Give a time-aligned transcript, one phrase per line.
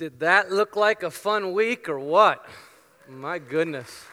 [0.00, 2.48] Did that look like a fun week or what?
[3.06, 4.06] My goodness.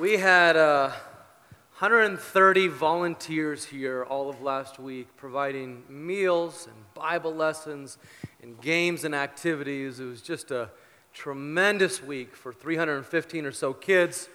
[0.00, 0.88] We had uh,
[1.78, 7.96] 130 volunteers here all of last week providing meals and Bible lessons
[8.42, 10.00] and games and activities.
[10.00, 10.70] It was just a
[11.14, 14.28] tremendous week for 315 or so kids.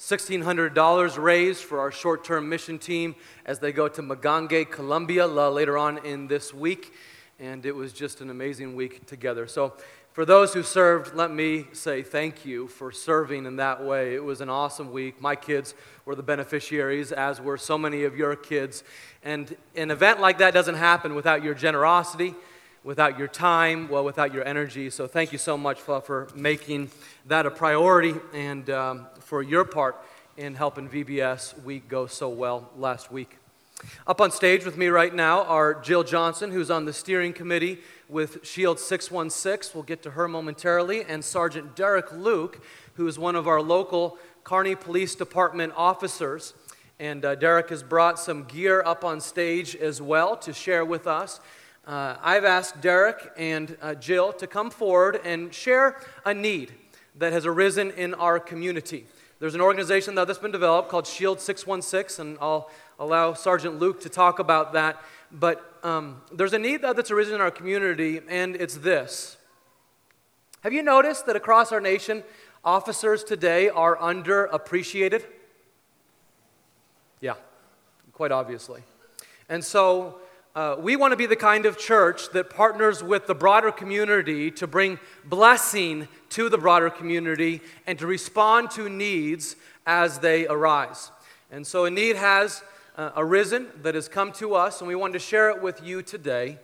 [0.00, 3.14] $1,600 raised for our short term mission team
[3.44, 6.94] as they go to Magange, Colombia uh, later on in this week.
[7.38, 9.46] And it was just an amazing week together.
[9.46, 9.74] So,
[10.14, 14.14] for those who served, let me say thank you for serving in that way.
[14.14, 15.20] It was an awesome week.
[15.20, 15.74] My kids
[16.06, 18.82] were the beneficiaries, as were so many of your kids.
[19.22, 22.34] And an event like that doesn't happen without your generosity,
[22.84, 24.90] without your time, well, without your energy.
[24.90, 26.90] So, thank you so much for, for making
[27.26, 29.96] that a priority and um, for your part
[30.36, 33.36] in helping VBS week go so well last week.
[34.06, 37.78] Up on stage with me right now are Jill Johnson, who's on the steering committee
[38.10, 39.72] with Shield 616.
[39.74, 42.62] We'll get to her momentarily, and Sergeant Derek Luke,
[42.94, 46.52] who is one of our local Kearney Police Department officers.
[46.98, 51.06] And uh, Derek has brought some gear up on stage as well to share with
[51.06, 51.40] us.
[51.90, 56.72] Uh, I've asked Derek and uh, Jill to come forward and share a need
[57.18, 59.06] that has arisen in our community.
[59.40, 64.08] There's an organization that's been developed called Shield 616, and I'll allow Sergeant Luke to
[64.08, 65.02] talk about that.
[65.32, 69.36] But um, there's a need that's arisen in our community, and it's this.
[70.60, 72.22] Have you noticed that across our nation,
[72.64, 75.24] officers today are underappreciated?
[77.20, 77.34] Yeah,
[78.12, 78.82] quite obviously.
[79.48, 80.20] And so
[80.54, 84.50] uh, we want to be the kind of church that partners with the broader community
[84.50, 89.54] to bring blessing to the broader community and to respond to needs
[89.86, 91.12] as they arise.
[91.52, 92.64] And so a need has
[92.96, 96.02] uh, arisen that has come to us, and we wanted to share it with you
[96.02, 96.58] today.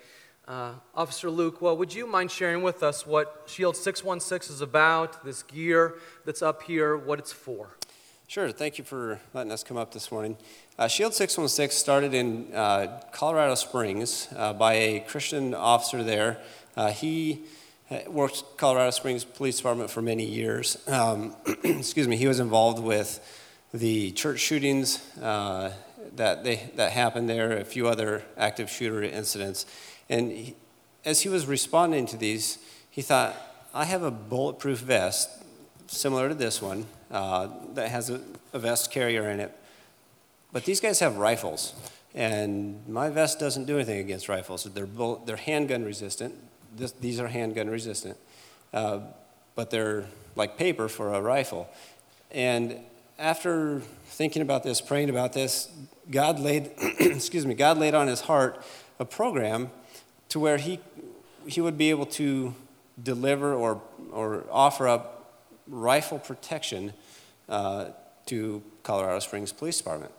[0.48, 5.24] Uh, Officer Luke, well, would you mind sharing with us what Shield 616 is about,
[5.24, 7.76] this gear that's up here, what it's for?
[8.28, 10.36] Sure, thank you for letting us come up this morning.
[10.76, 16.38] Uh, Shield 616 started in uh, Colorado Springs uh, by a Christian officer there.
[16.76, 17.42] Uh, he
[18.08, 20.76] worked Colorado Springs Police Department for many years.
[20.88, 23.20] Um, excuse me, he was involved with
[23.72, 25.72] the church shootings uh,
[26.16, 29.66] that, they, that happened there, a few other active shooter incidents.
[30.08, 30.56] And he,
[31.04, 32.58] as he was responding to these,
[32.90, 33.36] he thought,
[33.72, 35.30] I have a bulletproof vest
[35.86, 38.20] similar to this one uh, that has a,
[38.52, 39.56] a vest carrier in it
[40.56, 41.74] but these guys have rifles,
[42.14, 44.64] and my vest doesn't do anything against rifles.
[44.64, 46.34] They're, bullet, they're handgun resistant.
[46.74, 48.16] This, these are handgun resistant,
[48.72, 49.00] uh,
[49.54, 51.68] but they're like paper for a rifle.
[52.30, 52.78] And
[53.18, 55.68] after thinking about this, praying about this,
[56.10, 58.64] God laid, excuse me, God laid on his heart
[58.98, 59.70] a program
[60.30, 60.80] to where he,
[61.46, 62.54] he would be able to
[63.02, 65.15] deliver or, or offer up
[65.68, 66.92] rifle protection
[67.48, 67.86] uh,
[68.26, 70.12] to Colorado Springs Police Department.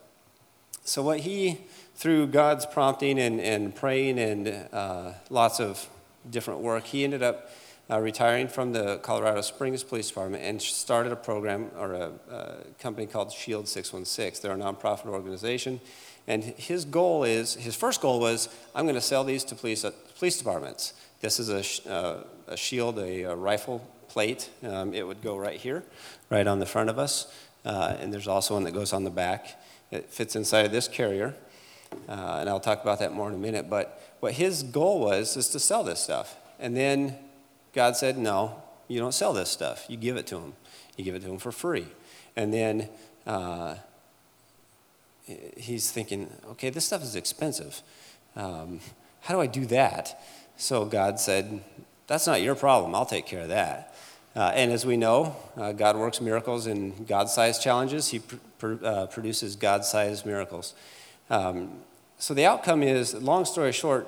[0.83, 1.59] So, what he,
[1.95, 5.89] through God's prompting and, and praying and uh, lots of
[6.29, 7.49] different work, he ended up
[7.89, 12.55] uh, retiring from the Colorado Springs Police Department and started a program or a, a
[12.79, 14.41] company called Shield 616.
[14.41, 15.79] They're a nonprofit organization.
[16.27, 19.85] And his goal is, his first goal was, I'm going to sell these to police,
[19.85, 20.93] uh, police departments.
[21.21, 23.81] This is a, uh, a shield, a, a, rifle
[24.17, 24.49] plate.
[24.63, 25.83] Um, it would go right here,
[26.31, 27.31] right on the front of us.
[27.63, 29.61] Uh, and there's also one that goes on the back.
[29.91, 31.35] It fits inside of this carrier,
[32.09, 33.69] uh, and I'll talk about that more in a minute.
[33.69, 36.35] But what his goal was is to sell this stuff.
[36.59, 37.15] And then
[37.73, 39.85] God said, No, you don't sell this stuff.
[39.87, 40.53] You give it to him.
[40.95, 41.85] You give it to him for free.
[42.35, 42.89] And then
[43.27, 43.75] uh,
[45.55, 47.83] he's thinking, Okay, this stuff is expensive.
[48.35, 48.79] Um,
[49.21, 50.19] how do I do that?
[50.55, 51.63] So God said,
[52.07, 52.95] That's not your problem.
[52.95, 53.93] I'll take care of that.
[54.37, 58.09] Uh, and as we know, uh, God works miracles in God sized challenges.
[58.09, 60.75] He pr- pr- uh, produces God sized miracles.
[61.31, 61.79] Um,
[62.19, 64.07] so the outcome is, long story short,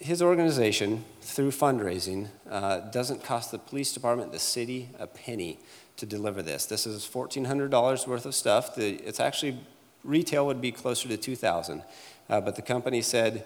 [0.00, 5.60] his organization, through fundraising, uh, doesn't cost the police department, the city, a penny
[5.96, 6.66] to deliver this.
[6.66, 8.74] This is $1,400 worth of stuff.
[8.74, 9.60] The, it's actually,
[10.02, 11.84] retail would be closer to 2000
[12.28, 13.44] uh, But the company said,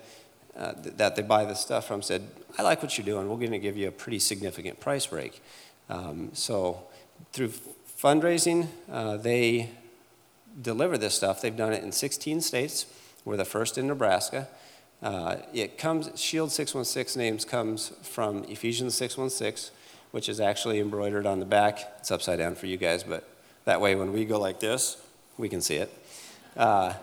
[0.56, 2.22] uh, that they buy the stuff from said,
[2.56, 3.28] I like what you're doing.
[3.28, 5.42] We're going to give you a pretty significant price break.
[5.88, 6.84] Um, so
[7.32, 7.52] through
[8.00, 9.70] fundraising, uh, they
[10.60, 11.40] deliver this stuff.
[11.40, 12.86] They've done it in 16 states.
[13.24, 14.48] We're the first in Nebraska.
[15.02, 19.74] Uh, it comes, Shield 616 names comes from Ephesians 616,
[20.12, 21.80] which is actually embroidered on the back.
[21.98, 23.28] It's upside down for you guys, but
[23.64, 24.96] that way when we go like this,
[25.36, 25.92] we can see it.
[26.56, 26.94] Uh,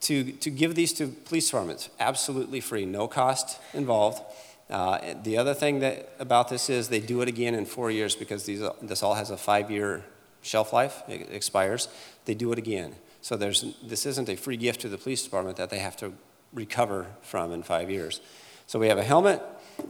[0.00, 4.22] to, to give these to police departments, absolutely free, no cost involved.
[4.70, 8.14] Uh, the other thing that about this is they do it again in four years
[8.14, 10.04] because these, this all has a five-year
[10.42, 11.02] shelf life.
[11.08, 11.88] It expires.
[12.26, 12.94] They do it again.
[13.22, 16.12] So there's, this isn't a free gift to the police department that they have to
[16.52, 18.20] recover from in five years.
[18.66, 19.42] So we have a helmet,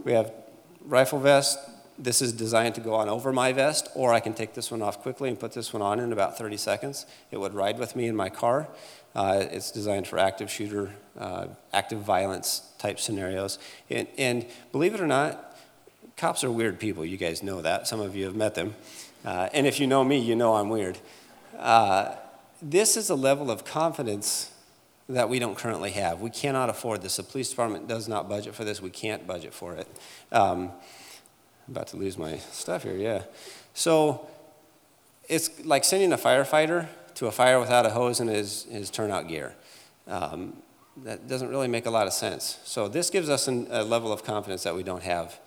[0.03, 0.31] we have
[0.85, 1.59] rifle vest.
[2.01, 4.81] This is designed to go on over my vest, or I can take this one
[4.81, 7.05] off quickly and put this one on in about 30 seconds.
[7.29, 8.69] It would ride with me in my car.
[9.13, 13.59] Uh, it's designed for active shooter, uh, active violence type scenarios.
[13.89, 15.57] And, and, believe it or not,
[16.15, 17.03] cops are weird people.
[17.03, 17.85] You guys know that.
[17.85, 18.75] Some of you have met them.
[19.25, 20.99] Uh, and if you know me, you know I'm weird.
[21.57, 22.15] Uh,
[22.61, 24.53] this is a level of confidence
[25.09, 26.21] that we don't currently have.
[26.21, 27.17] We cannot afford this.
[27.17, 28.81] The police department does not budget for this.
[28.81, 29.87] We can't budget for it.
[30.31, 30.71] Um,
[31.69, 33.23] About to lose my stuff here, yeah.
[33.73, 34.27] So
[35.27, 39.27] it's like sending a firefighter to a fire without a hose and his, his turnout
[39.27, 39.55] gear.
[40.07, 40.53] Um,
[41.03, 42.59] that doesn't really make a lot of sense.
[42.63, 45.39] So this gives us an, a level of confidence that we don't have.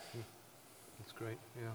[1.00, 1.70] That's great, yeah.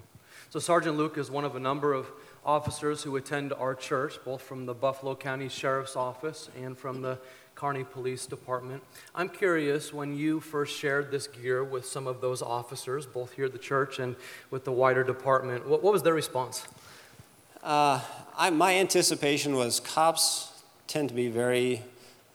[0.50, 2.08] So Sergeant Luke is one of a number of
[2.46, 7.20] officers who attend our church, both from the Buffalo County Sheriff's Office and from the
[7.58, 8.84] Kearney Police Department.
[9.16, 13.46] I'm curious when you first shared this gear with some of those officers, both here
[13.46, 14.16] at the church and
[14.52, 16.68] with the wider department, what, what was their response?
[17.64, 18.00] Uh,
[18.38, 20.52] I, my anticipation was cops
[20.86, 21.82] tend to be very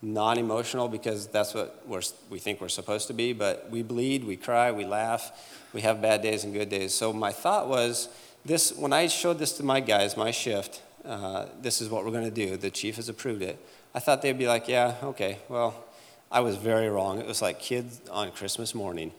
[0.02, 1.86] non emotional because that's what
[2.28, 5.30] we think we're supposed to be, but we bleed, we cry, we laugh,
[5.72, 6.94] we have bad days and good days.
[6.94, 8.08] So my thought was
[8.44, 12.10] this when I showed this to my guys, my shift, uh, this is what we're
[12.10, 12.56] going to do.
[12.56, 13.64] The chief has approved it.
[13.94, 15.84] I thought they'd be like, yeah, okay, well,
[16.30, 17.18] I was very wrong.
[17.18, 19.12] It was like kids on Christmas morning.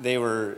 [0.00, 0.56] They were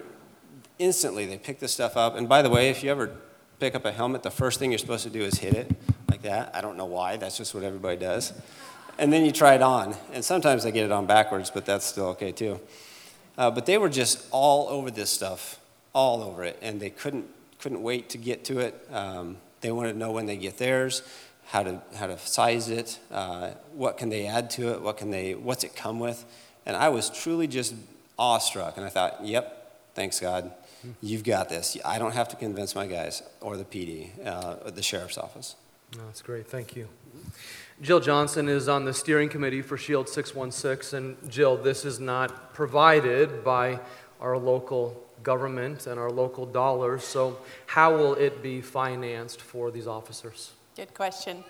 [0.79, 2.17] instantly, they picked this stuff up.
[2.17, 3.17] And by the way, if you ever
[3.59, 5.73] pick up a helmet, the first thing you're supposed to do is hit it
[6.09, 6.55] like that.
[6.55, 8.33] I don't know why, that's just what everybody does.
[8.97, 9.97] And then you try it on.
[10.13, 12.61] And sometimes I get it on backwards, but that's still okay too.
[13.37, 15.59] Uh, but they were just all over this stuff,
[15.93, 16.59] all over it.
[16.63, 17.27] And they couldn't,
[17.61, 18.87] couldn't wait to get to it.
[18.93, 21.03] Um, they wanted to know when they get theirs
[21.49, 25.11] how to, how to size it, uh, what can they add to it, what can
[25.11, 26.25] they, what's it come with.
[26.67, 27.75] And I was truly just
[28.19, 28.77] awestruck.
[28.77, 30.53] And I thought, yep, thanks God,
[31.01, 31.79] you've got this.
[31.87, 35.57] I don't have to convince my guys or the PD, uh, the sheriff's office.
[35.97, 36.87] Oh, that's great, thank you.
[37.81, 40.99] Jill Johnson is on the steering committee for Shield 616.
[40.99, 43.81] And Jill, this is not provided by
[44.21, 47.05] our local government and our local dollars.
[47.05, 50.53] So, how will it be financed for these officers?
[50.79, 51.43] Good question.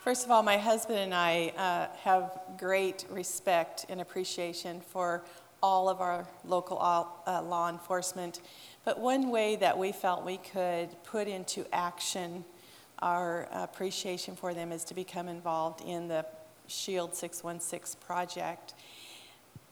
[0.00, 5.22] First of all, my husband and I uh, have great respect and appreciation for
[5.62, 8.40] all of our local uh, law enforcement.
[8.84, 12.44] But one way that we felt we could put into action
[12.98, 16.26] our appreciation for them is to become involved in the
[16.66, 18.74] Shield 616 project.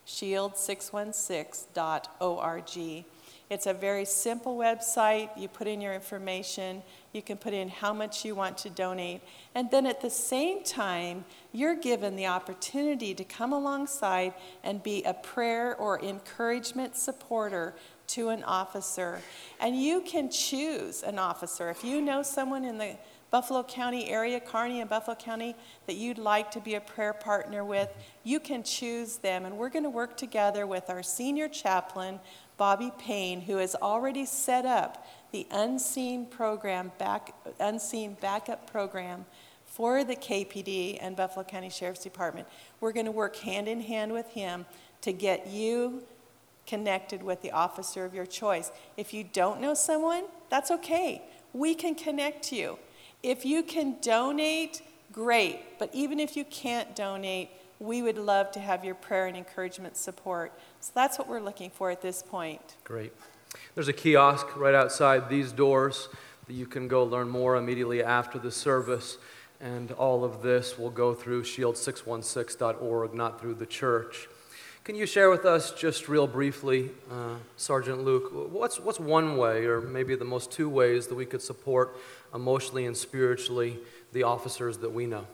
[0.07, 3.05] Shield616.org.
[3.51, 5.29] It's a very simple website.
[5.37, 6.83] You put in your information,
[7.15, 9.21] you can put in how much you want to donate,
[9.55, 15.03] and then at the same time, you're given the opportunity to come alongside and be
[15.05, 17.75] a prayer or encouragement supporter
[18.07, 19.21] to an officer.
[19.61, 21.71] And you can choose an officer.
[21.71, 22.97] If you know someone in the
[23.31, 25.57] Buffalo County area, Kearney and Buffalo County,
[25.87, 27.89] that you'd like to be a prayer partner with,
[28.23, 29.45] you can choose them.
[29.45, 32.21] And we're going to work together with our senior chaplain,
[32.57, 39.27] Bobby Payne, who has already set up the unseen program, back, unseen backup program
[39.67, 42.47] for the KPD and Buffalo County Sheriff's Department.
[42.79, 44.65] We're going to work hand in hand with him
[45.01, 46.05] to get you
[46.69, 48.71] connected with the officer of your choice.
[48.97, 51.23] If you don't know someone, that's okay.
[51.53, 52.79] We can connect you.
[53.25, 55.81] If you can donate, great.
[55.81, 57.51] But even if you can't donate,
[57.81, 60.53] we would love to have your prayer and encouragement support.
[60.79, 62.77] So that's what we're looking for at this point.
[62.85, 63.13] Great.
[63.75, 66.09] There's a kiosk right outside these doors
[66.47, 69.19] that you can go learn more immediately after the service.
[69.61, 74.29] And all of this will go through shield616.org, not through the church.
[74.85, 79.65] Can you share with us, just real briefly, uh, Sergeant Luke, what's, what's one way,
[79.65, 81.97] or maybe the most two ways, that we could support
[82.35, 83.79] emotionally and spiritually
[84.13, 85.27] the officers that we know?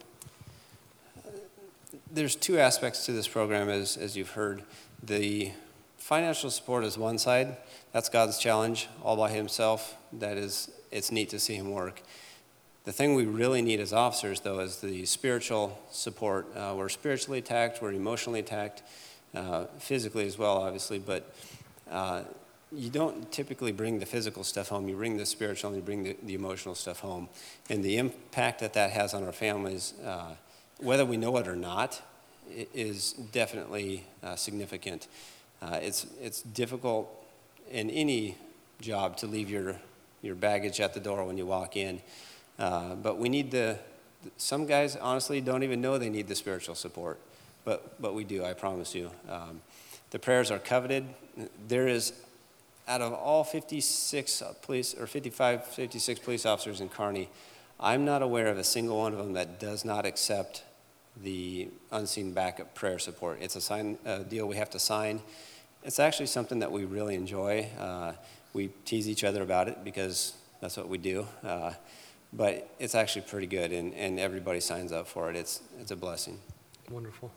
[2.09, 4.63] There's two aspects to this program, as, as you've heard.
[5.03, 5.51] The
[6.01, 7.55] financial support is one side.
[7.91, 9.95] That's God's challenge all by himself.
[10.11, 12.01] That is, it's neat to see him work.
[12.85, 16.47] The thing we really need as officers, though, is the spiritual support.
[16.57, 18.81] Uh, we're spiritually attacked, we're emotionally attacked,
[19.35, 21.33] uh, physically as well, obviously, but
[21.91, 22.23] uh,
[22.71, 24.89] you don't typically bring the physical stuff home.
[24.89, 27.29] You bring the spiritual and you bring the, the emotional stuff home.
[27.69, 30.33] And the impact that that has on our families, uh,
[30.79, 32.01] whether we know it or not,
[32.73, 35.07] is definitely uh, significant.
[35.61, 37.09] Uh, it's, it's difficult
[37.69, 38.37] in any
[38.79, 39.75] job to leave your,
[40.21, 42.01] your baggage at the door when you walk in.
[42.57, 43.77] Uh, but we need the,
[44.37, 47.19] some guys honestly don't even know they need the spiritual support
[47.63, 49.11] but, but we do, I promise you.
[49.29, 49.61] Um,
[50.09, 51.05] the prayers are coveted.
[51.67, 52.13] There is,
[52.87, 57.29] out of all 56 police, or 55, 56 police officers in Kearney,
[57.79, 60.63] I'm not aware of a single one of them that does not accept
[61.21, 63.39] the unseen backup prayer support.
[63.41, 65.21] It's a sign, a deal we have to sign.
[65.83, 67.67] It's actually something that we really enjoy.
[67.79, 68.13] Uh,
[68.53, 71.25] we tease each other about it because that's what we do.
[71.43, 71.73] Uh,
[72.33, 75.35] but it's actually pretty good, and, and everybody signs up for it.
[75.35, 76.39] It's, it's a blessing.
[76.89, 77.31] Wonderful.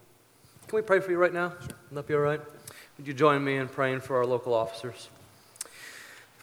[0.69, 1.51] Can we pray for you right now?
[1.51, 1.77] Sure.
[1.91, 2.41] Will that be all right?
[2.99, 5.09] Would you join me in praying for our local officers?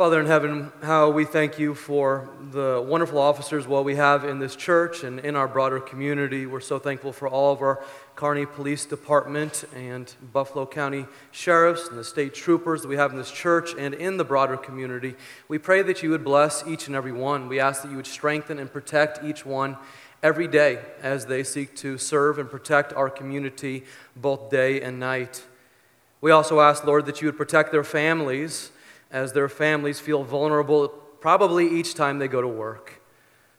[0.02, 4.40] Father in heaven, how we thank you for the wonderful officers what we have in
[4.40, 6.48] this church and in our broader community.
[6.48, 7.84] We're so thankful for all of our
[8.16, 13.18] Kearney Police Department and Buffalo County sheriffs and the state troopers that we have in
[13.20, 15.14] this church and in the broader community.
[15.48, 17.48] We pray that you would bless each and every one.
[17.48, 19.78] We ask that you would strengthen and protect each one
[20.24, 23.84] every day as they seek to serve and protect our community
[24.16, 25.46] both day and night.
[26.22, 28.72] We also ask, Lord, that you would protect their families
[29.12, 30.88] as their families feel vulnerable
[31.20, 33.02] probably each time they go to work.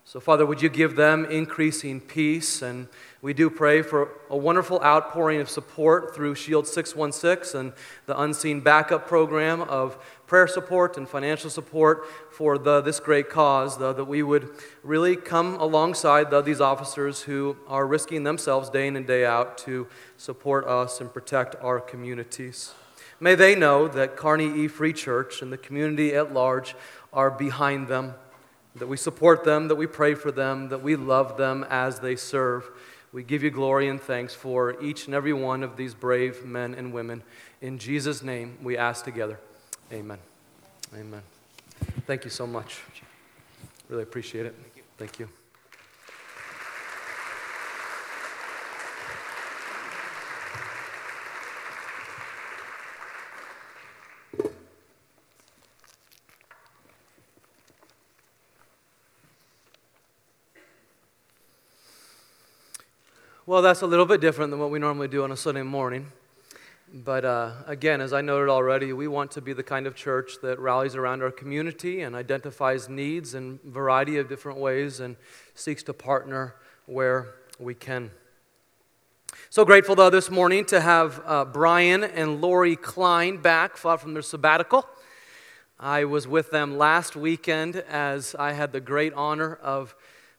[0.05, 2.61] So, Father, would you give them increasing peace?
[2.61, 2.89] And
[3.23, 7.73] we do pray for a wonderful outpouring of support through Shield 616 and
[8.07, 13.79] the Unseen Backup Program of prayer support and financial support for the, this great cause,
[13.79, 14.51] the, that we would
[14.83, 19.57] really come alongside the, these officers who are risking themselves day in and day out
[19.59, 22.75] to support us and protect our communities.
[23.23, 26.75] May they know that Kearney E Free Church and the community at large
[27.13, 28.15] are behind them,
[28.75, 32.17] that we support them, that we pray for them, that we love them as they
[32.17, 32.69] serve.
[33.13, 36.75] We give you glory and thanks for each and every one of these brave men
[36.75, 37.23] and women.
[37.61, 39.39] In Jesus' name, we ask together.
[39.93, 40.19] Amen.
[40.93, 41.23] Amen.
[42.09, 42.81] Thank you so much.
[43.89, 44.57] Really appreciate it.
[44.99, 45.29] Thank you.
[63.53, 66.11] Well, that's a little bit different than what we normally do on a Sunday morning.
[66.91, 70.37] But uh, again, as I noted already, we want to be the kind of church
[70.41, 75.17] that rallies around our community and identifies needs in a variety of different ways and
[75.55, 76.55] seeks to partner
[76.87, 78.11] where we can.
[79.51, 84.23] So grateful, though, this morning to have uh, Brian and Lori Klein back from their
[84.23, 84.89] sabbatical.
[85.79, 89.95] I was with them last weekend as I had the great honor of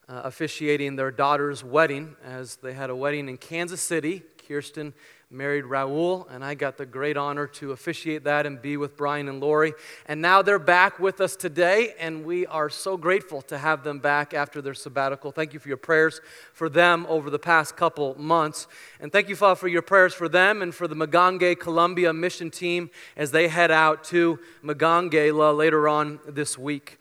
[0.09, 4.23] uh, officiating their daughter's wedding, as they had a wedding in Kansas City.
[4.47, 4.93] Kirsten
[5.33, 9.27] married Raul, and I got the great honor to officiate that and be with Brian
[9.27, 9.73] and Lori.
[10.05, 13.99] And now they're back with us today, and we are so grateful to have them
[13.99, 15.31] back after their sabbatical.
[15.31, 16.21] Thank you for your prayers
[16.53, 18.67] for them over the past couple months.
[18.99, 22.51] And thank you, Father, for your prayers for them and for the Maganga Colombia mission
[22.51, 26.99] team as they head out to Maganga later on this week.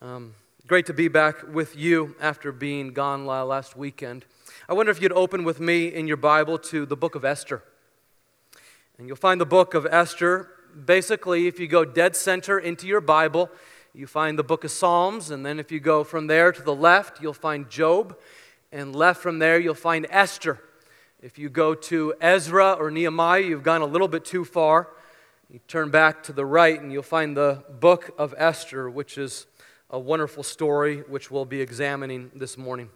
[0.00, 0.34] Um,
[0.66, 4.24] great to be back with you after being gone last weekend.
[4.68, 7.62] I wonder if you'd open with me in your Bible to the book of Esther.
[8.98, 10.48] And you'll find the book of Esther.
[10.84, 13.48] Basically, if you go dead center into your Bible,
[13.94, 15.30] you find the book of Psalms.
[15.30, 18.18] And then if you go from there to the left, you'll find Job.
[18.72, 20.60] And left from there, you'll find Esther.
[21.22, 24.88] If you go to Ezra or Nehemiah, you've gone a little bit too far.
[25.48, 29.46] You turn back to the right, and you'll find the book of Esther, which is
[29.90, 32.90] a wonderful story which we'll be examining this morning.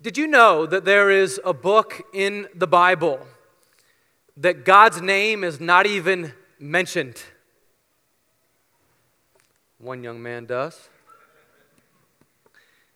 [0.00, 3.26] Did you know that there is a book in the Bible
[4.36, 7.22] that God's name is not even mentioned.
[9.78, 10.88] One young man does.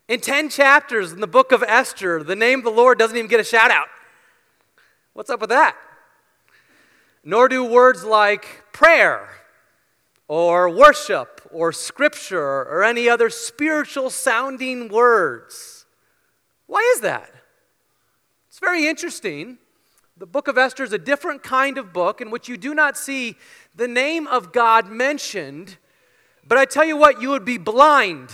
[0.08, 3.28] In 10 chapters in the book of Esther, the name of the Lord doesn't even
[3.28, 3.86] get a shout out.
[5.12, 5.76] What's up with that?
[7.24, 9.28] Nor do words like prayer
[10.30, 15.86] or worship or scripture or any other spiritual sounding words.
[16.68, 17.28] Why is that?
[18.48, 19.58] It's very interesting.
[20.16, 22.96] The book of Esther is a different kind of book in which you do not
[22.96, 23.34] see
[23.74, 25.78] the name of God mentioned,
[26.46, 28.30] but I tell you what, you would be blind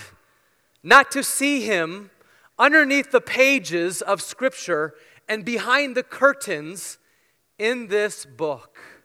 [0.82, 2.10] not to see him
[2.58, 4.92] underneath the pages of Scripture
[5.30, 6.98] and behind the curtains
[7.58, 8.95] in this book.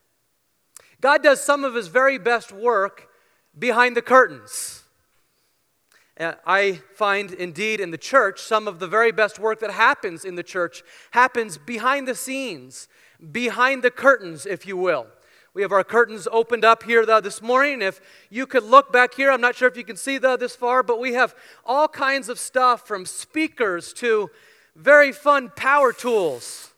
[1.02, 3.10] God does some of his very best work
[3.58, 4.84] behind the curtains.
[6.46, 10.36] I find indeed in the church some of the very best work that happens in
[10.36, 12.88] the church happens behind the scenes,
[13.32, 15.08] behind the curtains, if you will.
[15.54, 17.82] We have our curtains opened up here this morning.
[17.82, 20.56] If you could look back here, I'm not sure if you can see the, this
[20.56, 24.30] far, but we have all kinds of stuff from speakers to
[24.76, 26.72] very fun power tools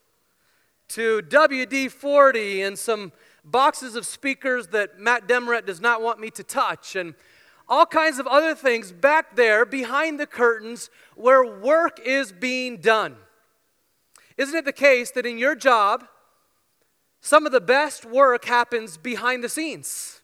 [0.89, 3.11] to WD 40 and some
[3.43, 7.13] boxes of speakers that Matt Demeret does not want me to touch, and
[7.67, 13.15] all kinds of other things back there behind the curtains where work is being done.
[14.37, 16.05] Isn't it the case that in your job,
[17.21, 20.21] some of the best work happens behind the scenes?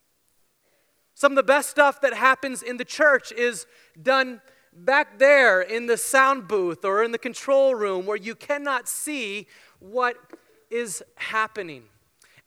[1.14, 3.66] Some of the best stuff that happens in the church is
[4.02, 4.42] done
[4.74, 9.48] back there in the sound booth or in the control room where you cannot see
[9.80, 10.16] what
[10.70, 11.84] is happening.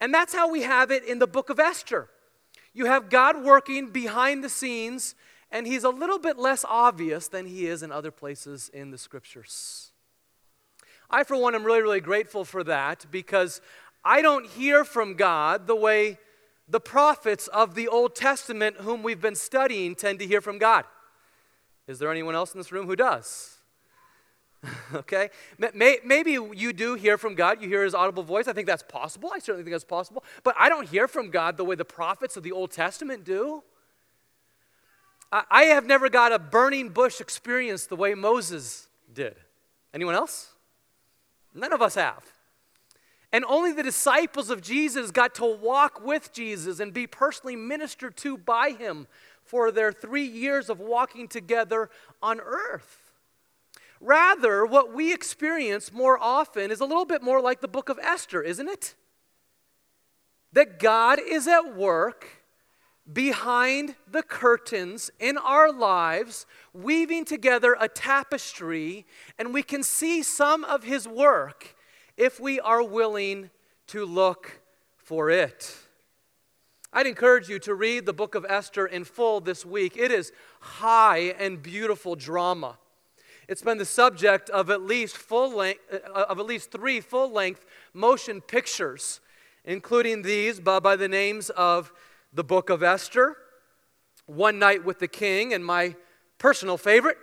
[0.02, 2.08] And that's how we have it in the book of Esther.
[2.74, 5.14] You have God working behind the scenes,
[5.48, 8.98] and he's a little bit less obvious than he is in other places in the
[8.98, 9.92] scriptures.
[11.08, 13.60] I, for one, am really, really grateful for that because
[14.04, 16.18] I don't hear from God the way
[16.66, 20.84] the prophets of the Old Testament, whom we've been studying, tend to hear from God.
[21.86, 23.51] Is there anyone else in this room who does?
[24.94, 25.30] okay?
[25.58, 27.60] Maybe you do hear from God.
[27.60, 28.48] You hear his audible voice.
[28.48, 29.30] I think that's possible.
[29.34, 30.24] I certainly think that's possible.
[30.44, 33.62] But I don't hear from God the way the prophets of the Old Testament do.
[35.32, 39.34] I have never got a burning bush experience the way Moses did.
[39.94, 40.52] Anyone else?
[41.54, 42.22] None of us have.
[43.32, 48.14] And only the disciples of Jesus got to walk with Jesus and be personally ministered
[48.18, 49.06] to by him
[49.42, 51.88] for their three years of walking together
[52.22, 53.01] on earth.
[54.02, 58.00] Rather, what we experience more often is a little bit more like the book of
[58.02, 58.96] Esther, isn't it?
[60.52, 62.42] That God is at work
[63.10, 69.06] behind the curtains in our lives, weaving together a tapestry,
[69.38, 71.76] and we can see some of his work
[72.16, 73.50] if we are willing
[73.86, 74.62] to look
[74.96, 75.76] for it.
[76.92, 79.96] I'd encourage you to read the book of Esther in full this week.
[79.96, 82.78] It is high and beautiful drama.
[83.48, 87.64] It's been the subject of at least full length, uh, of at least three full-length
[87.92, 89.20] motion pictures,
[89.64, 91.92] including these by, by the names of
[92.32, 93.36] the Book of Esther,
[94.26, 95.96] One Night with the King, and my
[96.38, 97.18] personal favorite,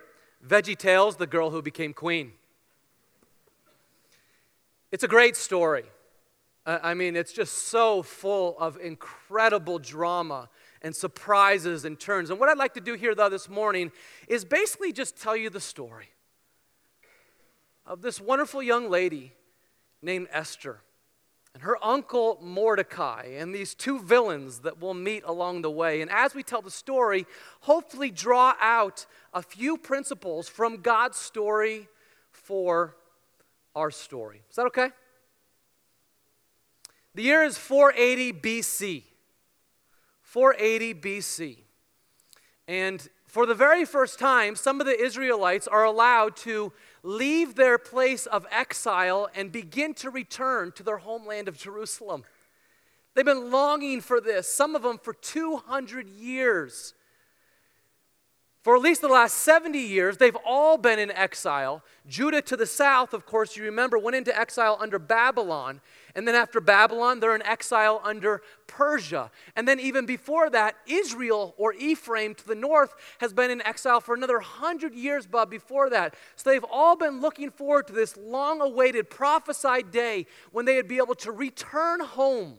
[0.45, 2.33] Veggie Tales: The Girl Who Became Queen.
[4.91, 5.85] It's a great story.
[6.65, 10.49] I mean, it's just so full of incredible drama
[10.81, 12.29] and surprises and turns.
[12.29, 13.91] And what I'd like to do here, though, this morning
[14.27, 16.09] is basically just tell you the story
[17.85, 19.33] of this wonderful young lady
[20.01, 20.81] named Esther
[21.53, 26.01] and her uncle Mordecai and these two villains that we'll meet along the way.
[26.01, 27.25] And as we tell the story,
[27.61, 31.87] hopefully draw out a few principles from God's story
[32.31, 32.95] for
[33.75, 34.41] our story.
[34.49, 34.89] Is that okay?
[37.15, 39.03] The year is 480 BC.
[40.29, 41.57] 480 BC.
[42.67, 47.79] And for the very first time, some of the Israelites are allowed to leave their
[47.79, 52.25] place of exile and begin to return to their homeland of Jerusalem.
[53.15, 56.93] They've been longing for this, some of them for 200 years.
[58.61, 61.83] For at least the last 70 years, they've all been in exile.
[62.07, 65.81] Judah to the south, of course, you remember, went into exile under Babylon.
[66.15, 69.31] And then after Babylon, they're in exile under Persia.
[69.55, 74.01] And then even before that, Israel or Ephraim to the north has been in exile
[74.01, 76.15] for another hundred years but before that.
[76.35, 80.87] So they've all been looking forward to this long awaited prophesied day when they would
[80.87, 82.57] be able to return home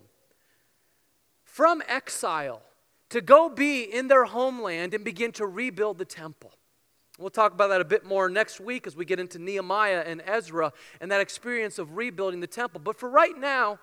[1.45, 2.63] from exile
[3.11, 6.53] to go be in their homeland and begin to rebuild the temple.
[7.21, 10.23] We'll talk about that a bit more next week as we get into Nehemiah and
[10.25, 12.81] Ezra and that experience of rebuilding the temple.
[12.83, 13.79] But for right now,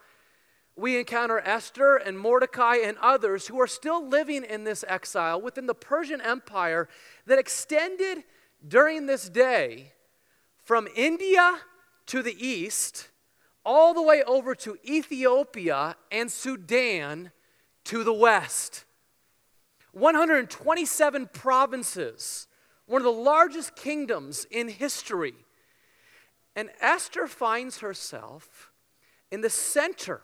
[0.76, 5.68] we encounter Esther and Mordecai and others who are still living in this exile within
[5.68, 6.90] the Persian Empire
[7.28, 8.24] that extended
[8.68, 9.92] during this day
[10.64, 11.60] from India
[12.08, 13.10] to the east,
[13.64, 17.32] all the way over to Ethiopia and Sudan
[17.84, 18.86] to the west.
[19.92, 22.47] 127 provinces,
[22.88, 25.36] one of the largest kingdoms in history.
[26.56, 28.72] And Esther finds herself
[29.30, 30.22] in the center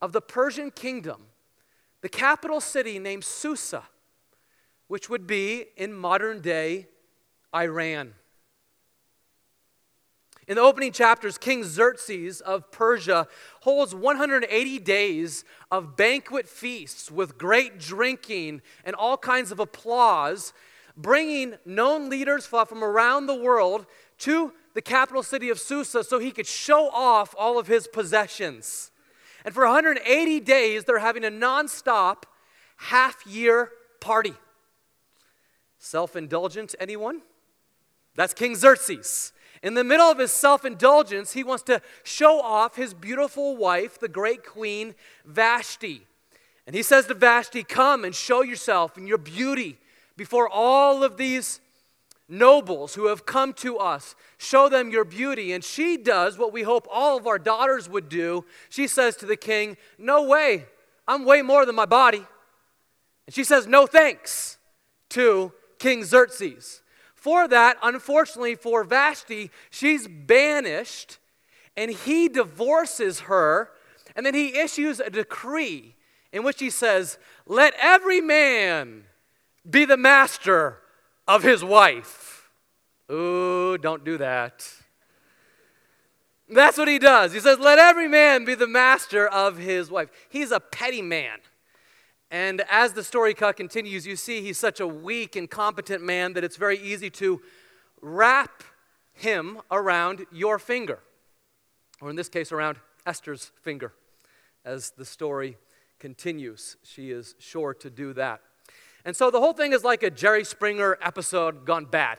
[0.00, 1.22] of the Persian kingdom,
[2.02, 3.82] the capital city named Susa,
[4.86, 6.86] which would be in modern day
[7.54, 8.14] Iran.
[10.46, 13.26] In the opening chapters, King Xerxes of Persia
[13.62, 20.52] holds 180 days of banquet feasts with great drinking and all kinds of applause,
[20.96, 23.86] bringing known leaders from around the world
[24.18, 28.90] to the capital city of Susa so he could show off all of his possessions.
[29.44, 32.24] And for 180 days, they're having a nonstop
[32.76, 34.34] half year party.
[35.78, 37.22] Self indulgent, anyone?
[38.16, 39.32] That's King Xerxes.
[39.62, 43.98] In the middle of his self indulgence, he wants to show off his beautiful wife,
[43.98, 46.06] the great queen Vashti.
[46.66, 49.78] And he says to Vashti, Come and show yourself and your beauty
[50.16, 51.60] before all of these
[52.28, 54.14] nobles who have come to us.
[54.38, 55.52] Show them your beauty.
[55.52, 58.44] And she does what we hope all of our daughters would do.
[58.68, 60.66] She says to the king, No way,
[61.06, 62.24] I'm way more than my body.
[63.26, 64.58] And she says, No thanks
[65.10, 66.82] to King Xerxes.
[67.14, 71.18] For that, unfortunately for Vashti, she's banished
[71.76, 73.70] and he divorces her.
[74.14, 75.94] And then he issues a decree
[76.32, 79.04] in which he says, Let every man
[79.68, 80.78] be the master
[81.26, 82.50] of his wife.
[83.10, 84.68] Ooh, don't do that.
[86.48, 87.32] That's what he does.
[87.32, 90.10] He says, Let every man be the master of his wife.
[90.28, 91.38] He's a petty man.
[92.30, 96.56] And as the story continues, you see he's such a weak, incompetent man that it's
[96.56, 97.40] very easy to
[98.00, 98.64] wrap
[99.12, 100.98] him around your finger,
[102.00, 103.92] or in this case, around Esther's finger.
[104.64, 105.56] As the story
[105.98, 108.40] continues, she is sure to do that.
[109.06, 112.18] And so the whole thing is like a Jerry Springer episode gone bad.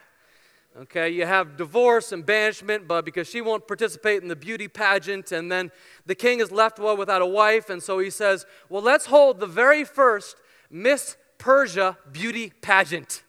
[0.80, 5.34] Okay, you have divorce and banishment, but because she won't participate in the beauty pageant,
[5.34, 5.70] and then
[6.06, 9.42] the king is left well without a wife, and so he says, Well, let's hold
[9.42, 10.38] the very first
[10.70, 13.22] Miss Persia beauty pageant.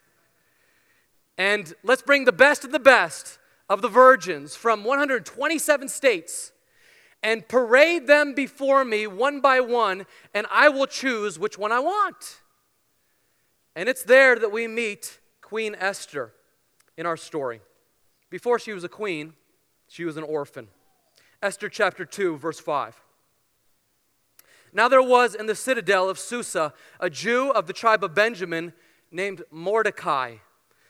[1.37, 6.53] And let's bring the best of the best of the virgins from 127 states
[7.25, 11.81] and parade them before me one by one, and I will choose which one I
[11.81, 12.41] want.
[13.79, 16.33] And it's there that we meet Queen Esther
[16.97, 17.61] in our story.
[18.29, 19.35] Before she was a queen,
[19.87, 20.67] she was an orphan.
[21.41, 23.01] Esther chapter 2, verse 5.
[24.73, 28.73] Now there was in the citadel of Susa a Jew of the tribe of Benjamin
[29.13, 30.39] named Mordecai,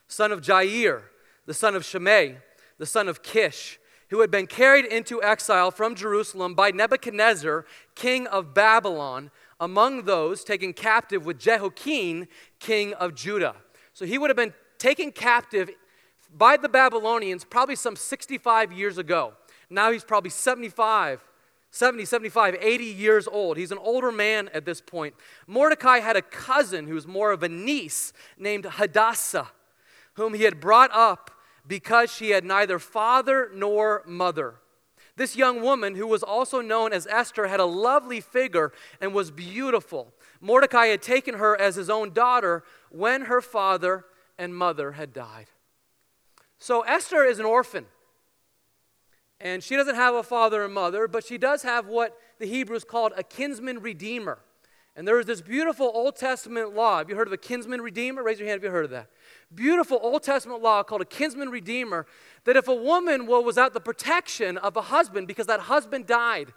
[0.07, 1.03] son of Jair,
[1.45, 2.39] the son of Shimei,
[2.79, 8.27] the son of Kish, who had been carried into exile from Jerusalem by Nebuchadnezzar, king
[8.29, 13.57] of Babylon, among those taken captive with Jehoiachin, king of Judah.
[13.93, 15.71] So he would have been taken captive
[16.37, 19.33] by the Babylonians probably some 65 years ago.
[19.71, 21.25] Now he's probably 75,
[21.71, 23.57] 70, 75, 80 years old.
[23.57, 25.15] He's an older man at this point.
[25.47, 29.49] Mordecai had a cousin who was more of a niece named Hadassah,
[30.15, 31.31] whom he had brought up
[31.67, 34.55] because she had neither father nor mother.
[35.19, 39.33] This young woman, who was also known as Esther, had a lovely figure and was
[39.33, 40.15] beautiful.
[40.41, 44.05] Mordecai had taken her as his own daughter when her father
[44.39, 45.47] and mother had died.
[46.59, 47.87] So Esther is an orphan.
[49.41, 52.85] And she doesn't have a father and mother, but she does have what the Hebrews
[52.85, 54.39] called a kinsman redeemer.
[54.95, 56.99] And there is this beautiful Old Testament law.
[56.99, 58.23] Have you heard of a kinsman redeemer?
[58.23, 59.09] Raise your hand if you heard of that.
[59.55, 62.05] Beautiful Old Testament law called a kinsman redeemer
[62.45, 66.53] that if a woman was without the protection of a husband because that husband died,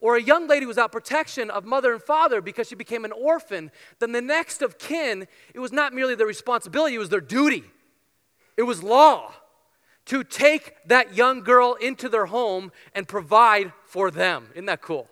[0.00, 3.12] or a young lady was without protection of mother and father because she became an
[3.12, 7.20] orphan, then the next of kin, it was not merely their responsibility, it was their
[7.20, 7.64] duty.
[8.56, 9.32] It was law
[10.06, 14.48] to take that young girl into their home and provide for them.
[14.54, 15.08] Isn't that cool?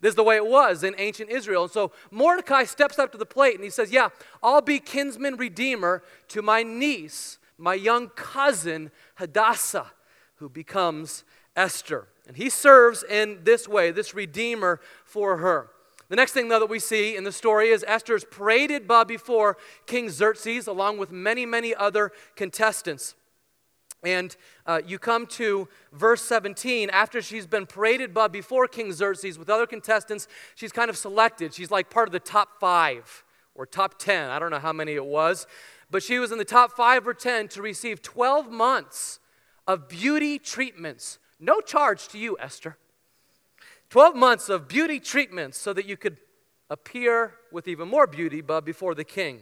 [0.00, 1.62] This is the way it was in ancient Israel.
[1.62, 4.08] And so Mordecai steps up to the plate and he says, Yeah,
[4.42, 9.92] I'll be kinsman redeemer to my niece, my young cousin, Hadassah,
[10.36, 11.22] who becomes
[11.54, 12.08] Esther.
[12.26, 15.70] And he serves in this way, this redeemer for her.
[16.08, 19.56] The next thing, though, that we see in the story is Esther is paraded before
[19.86, 23.14] King Xerxes along with many, many other contestants.
[24.02, 26.90] And uh, you come to verse 17.
[26.90, 31.54] After she's been paraded by before King Xerxes with other contestants, she's kind of selected.
[31.54, 34.30] She's like part of the top five or top 10.
[34.30, 35.46] I don't know how many it was.
[35.92, 39.20] But she was in the top five or 10 to receive 12 months
[39.66, 41.18] of beauty treatments.
[41.38, 42.78] No charge to you, Esther.
[43.90, 46.16] 12 months of beauty treatments so that you could
[46.70, 49.40] appear with even more beauty but before the king.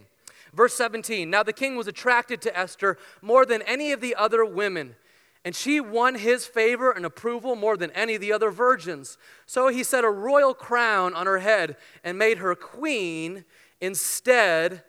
[0.53, 4.43] Verse 17 Now the king was attracted to Esther more than any of the other
[4.43, 4.97] women,
[5.45, 9.17] and she won his favor and approval more than any of the other virgins.
[9.45, 13.45] So he set a royal crown on her head and made her queen
[13.79, 14.83] instead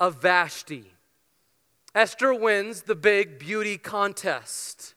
[0.00, 0.93] of Vashti.
[1.94, 4.94] Esther wins the big beauty contest.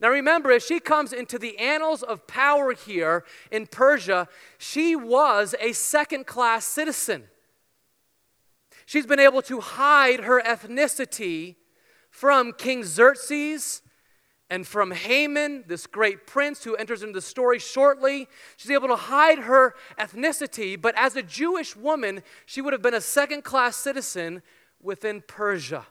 [0.00, 5.54] Now remember, as she comes into the annals of power here in Persia, she was
[5.60, 7.24] a second class citizen.
[8.84, 11.56] She's been able to hide her ethnicity
[12.10, 13.82] from King Xerxes
[14.50, 18.28] and from Haman, this great prince who enters into the story shortly.
[18.56, 22.92] She's able to hide her ethnicity, but as a Jewish woman, she would have been
[22.92, 24.42] a second class citizen
[24.80, 25.86] within Persia.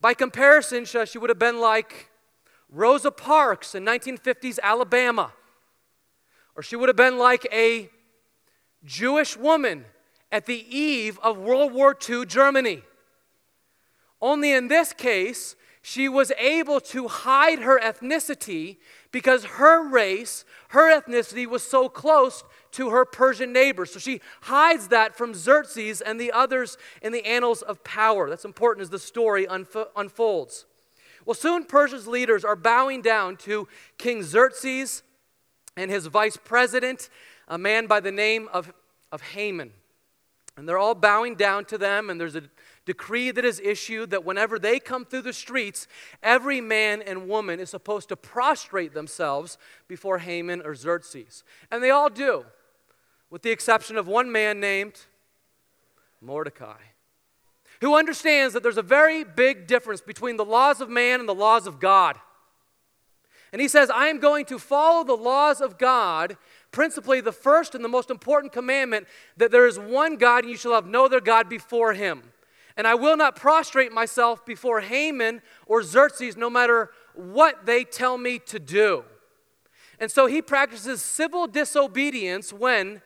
[0.00, 2.10] By comparison, she would have been like
[2.70, 5.32] Rosa Parks in 1950s Alabama,
[6.54, 7.90] or she would have been like a
[8.84, 9.84] Jewish woman
[10.30, 12.82] at the eve of World War II Germany.
[14.20, 18.78] Only in this case, she was able to hide her ethnicity
[19.10, 23.92] because her race, her ethnicity was so close to her Persian neighbors.
[23.92, 28.28] So she hides that from Xerxes and the others in the annals of power.
[28.28, 30.66] That's important as the story unfo- unfolds.
[31.24, 35.02] Well, soon Persia's leaders are bowing down to King Xerxes
[35.76, 37.08] and his vice president,
[37.46, 38.72] a man by the name of,
[39.12, 39.72] of Haman.
[40.56, 42.42] And they're all bowing down to them, and there's a
[42.88, 45.86] decree that is issued that whenever they come through the streets,
[46.22, 51.44] every man and woman is supposed to prostrate themselves before Haman or Xerxes.
[51.70, 52.46] And they all do,
[53.28, 55.00] with the exception of one man named
[56.22, 56.80] Mordecai,
[57.82, 61.34] who understands that there's a very big difference between the laws of man and the
[61.34, 62.16] laws of God.
[63.52, 66.38] And he says, I am going to follow the laws of God
[66.70, 70.56] principally the first and the most important commandment that there is one God and you
[70.56, 72.22] shall have no other God before him.
[72.78, 78.16] And I will not prostrate myself before Haman or Xerxes, no matter what they tell
[78.16, 79.04] me to do.
[79.98, 83.02] And so he practices civil disobedience when,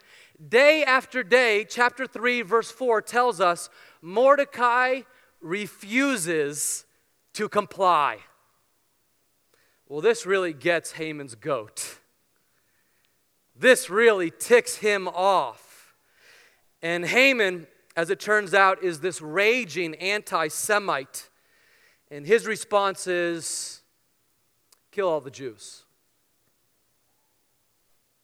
[0.46, 3.70] day after day, chapter 3, verse 4 tells us
[4.02, 5.00] Mordecai
[5.40, 6.84] refuses
[7.32, 8.18] to comply.
[9.88, 11.98] Well, this really gets Haman's goat.
[13.56, 15.94] This really ticks him off.
[16.82, 21.28] And Haman, as it turns out, is this raging anti Semite.
[22.10, 23.80] And his response is
[24.90, 25.84] kill all the Jews.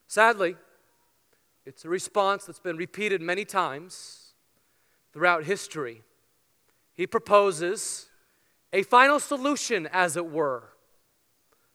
[0.06, 0.56] Sadly,
[1.64, 4.32] it's a response that's been repeated many times
[5.12, 6.02] throughout history.
[6.94, 8.08] He proposes
[8.72, 10.70] a final solution, as it were,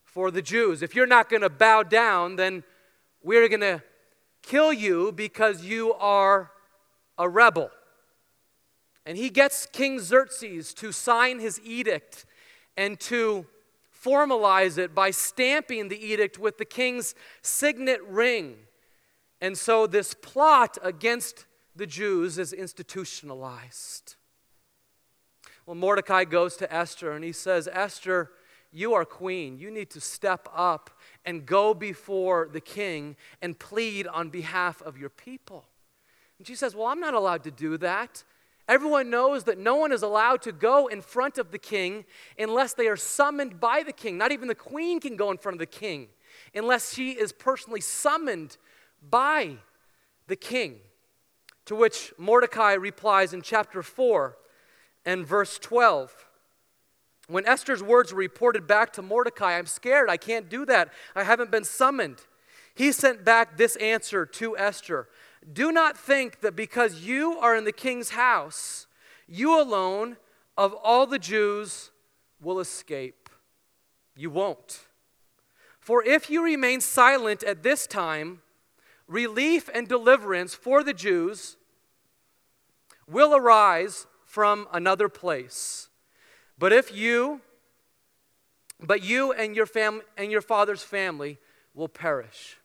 [0.04, 0.82] for the Jews.
[0.82, 2.64] If you're not going to bow down, then
[3.24, 3.82] we're going to
[4.44, 6.52] kill you because you are
[7.18, 7.72] a rebel.
[9.06, 12.26] And he gets King Xerxes to sign his edict
[12.78, 13.46] and to
[14.04, 18.56] formalize it by stamping the edict with the king's signet ring.
[19.42, 24.16] And so this plot against the Jews is institutionalized.
[25.66, 28.32] Well, Mordecai goes to Esther and he says, Esther,
[28.72, 29.58] you are queen.
[29.58, 30.90] You need to step up
[31.26, 35.66] and go before the king and plead on behalf of your people.
[36.38, 38.24] And she says, Well, I'm not allowed to do that.
[38.68, 42.06] Everyone knows that no one is allowed to go in front of the king
[42.40, 44.18] unless they are summoned by the king.
[44.18, 46.08] Not even the queen can go in front of the king
[46.56, 48.58] unless she is personally summoned
[49.10, 49.58] by
[50.28, 50.78] the king.
[51.66, 54.38] To which Mordecai replies in chapter 4
[55.06, 56.26] and verse 12.
[57.28, 60.10] When Esther's words were reported back to Mordecai, I'm scared.
[60.10, 60.92] I can't do that.
[61.16, 62.22] I haven't been summoned.
[62.76, 65.08] He sent back this answer to Esther
[65.52, 68.88] Do not think that because you are in the king's house,
[69.28, 70.18] you alone
[70.58, 71.92] of all the Jews
[72.42, 73.30] will escape.
[74.16, 74.82] You won't.
[75.80, 78.42] For if you remain silent at this time,
[79.08, 81.58] relief and deliverance for the Jews
[83.08, 85.90] will arise from another place
[86.58, 87.42] but if you,
[88.80, 91.38] but you and your fam- and your father's family
[91.74, 92.58] will perish.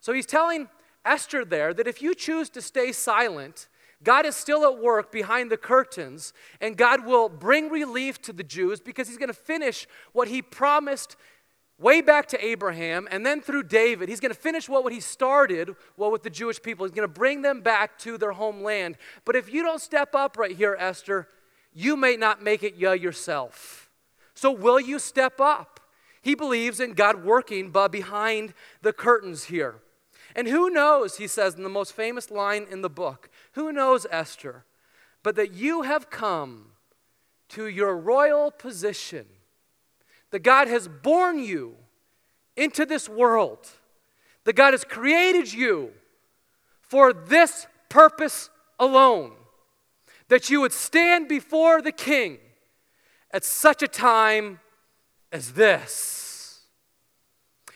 [0.00, 0.68] So he's telling
[1.04, 3.68] Esther there that if you choose to stay silent,
[4.02, 8.44] God is still at work behind the curtains, and God will bring relief to the
[8.44, 11.16] Jews because He's going to finish what He promised
[11.80, 14.08] way back to Abraham and then through David.
[14.08, 16.86] He's going to finish what He started, well, with the Jewish people.
[16.86, 18.96] He's going to bring them back to their homeland.
[19.24, 21.28] But if you don't step up right here, Esther,
[21.72, 23.90] you may not make it yourself.
[24.34, 25.80] So will you step up?
[26.22, 29.76] He believes in God working behind the curtains here.
[30.38, 34.06] And who knows, he says in the most famous line in the book, who knows,
[34.08, 34.64] Esther,
[35.24, 36.66] but that you have come
[37.48, 39.26] to your royal position,
[40.30, 41.74] that God has born you
[42.56, 43.66] into this world,
[44.44, 45.90] that God has created you
[46.82, 48.48] for this purpose
[48.78, 49.32] alone,
[50.28, 52.38] that you would stand before the king
[53.32, 54.60] at such a time
[55.32, 56.60] as this.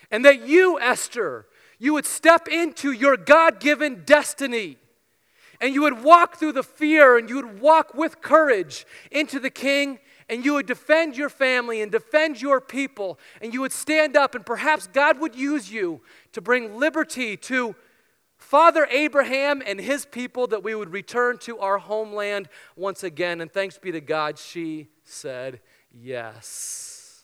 [0.09, 1.45] And that you, Esther,
[1.79, 4.77] you would step into your God given destiny
[5.59, 9.49] and you would walk through the fear and you would walk with courage into the
[9.49, 14.17] king and you would defend your family and defend your people and you would stand
[14.17, 16.01] up and perhaps God would use you
[16.33, 17.75] to bring liberty to
[18.37, 23.39] Father Abraham and his people that we would return to our homeland once again.
[23.39, 25.61] And thanks be to God, she said
[25.93, 27.23] yes.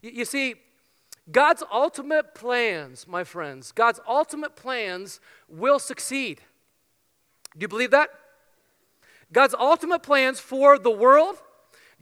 [0.00, 0.54] You see,
[1.30, 6.40] God's ultimate plans, my friends, God's ultimate plans will succeed.
[7.56, 8.10] Do you believe that?
[9.32, 11.36] God's ultimate plans for the world,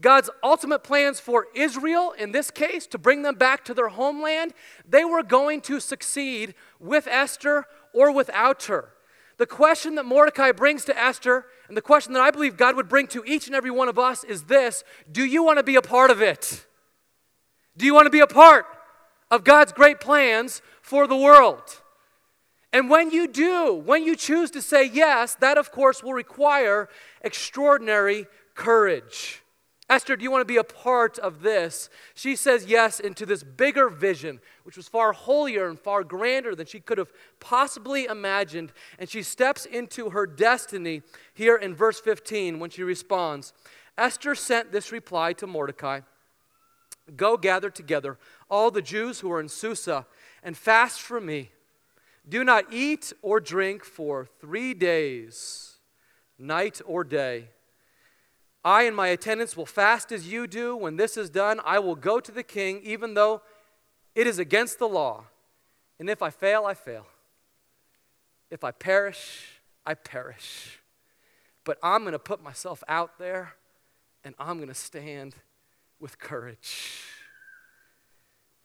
[0.00, 4.52] God's ultimate plans for Israel, in this case, to bring them back to their homeland,
[4.86, 8.90] they were going to succeed with Esther or without her.
[9.36, 12.88] The question that Mordecai brings to Esther, and the question that I believe God would
[12.88, 15.76] bring to each and every one of us is this Do you want to be
[15.76, 16.66] a part of it?
[17.76, 18.66] Do you want to be a part
[19.34, 21.82] of God's great plans for the world.
[22.72, 26.88] And when you do, when you choose to say yes, that of course will require
[27.20, 29.42] extraordinary courage.
[29.90, 31.90] Esther, do you want to be a part of this?
[32.14, 36.66] She says yes into this bigger vision, which was far holier and far grander than
[36.66, 38.72] she could have possibly imagined.
[39.00, 41.02] And she steps into her destiny
[41.34, 43.52] here in verse 15 when she responds.
[43.98, 46.00] Esther sent this reply to Mordecai
[47.16, 48.18] Go gather together
[48.50, 50.06] all the Jews who are in Susa
[50.42, 51.50] and fast for me.
[52.28, 55.76] Do not eat or drink for three days,
[56.38, 57.48] night or day.
[58.64, 60.74] I and my attendants will fast as you do.
[60.74, 63.42] When this is done, I will go to the king, even though
[64.14, 65.24] it is against the law.
[65.98, 67.06] And if I fail, I fail.
[68.50, 70.80] If I perish, I perish.
[71.64, 73.54] But I'm going to put myself out there
[74.22, 75.34] and I'm going to stand
[76.00, 77.02] with courage.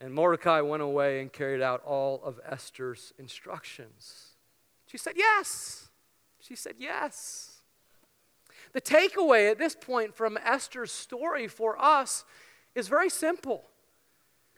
[0.02, 4.36] And Mordecai went away and carried out all of Esther's instructions.
[4.88, 5.90] She said, Yes.
[6.40, 7.62] She said, Yes.
[8.74, 12.24] The takeaway at this point from Esther's story for us
[12.76, 13.64] is very simple.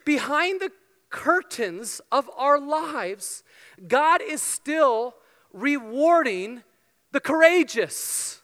[0.05, 0.71] Behind the
[1.09, 3.43] curtains of our lives,
[3.87, 5.15] God is still
[5.53, 6.63] rewarding
[7.11, 8.41] the courageous.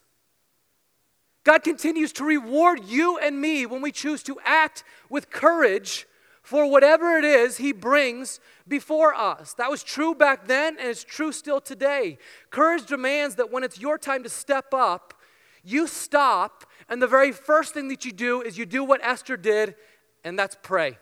[1.44, 6.06] God continues to reward you and me when we choose to act with courage
[6.48, 9.54] for whatever it is He brings before us.
[9.56, 12.18] That was true back then, and it's true still today.
[12.52, 15.14] Courage demands that when it's your time to step up,
[15.62, 19.36] you stop, and the very first thing that you do is you do what Esther
[19.36, 19.76] did,
[20.24, 20.98] and that's pray.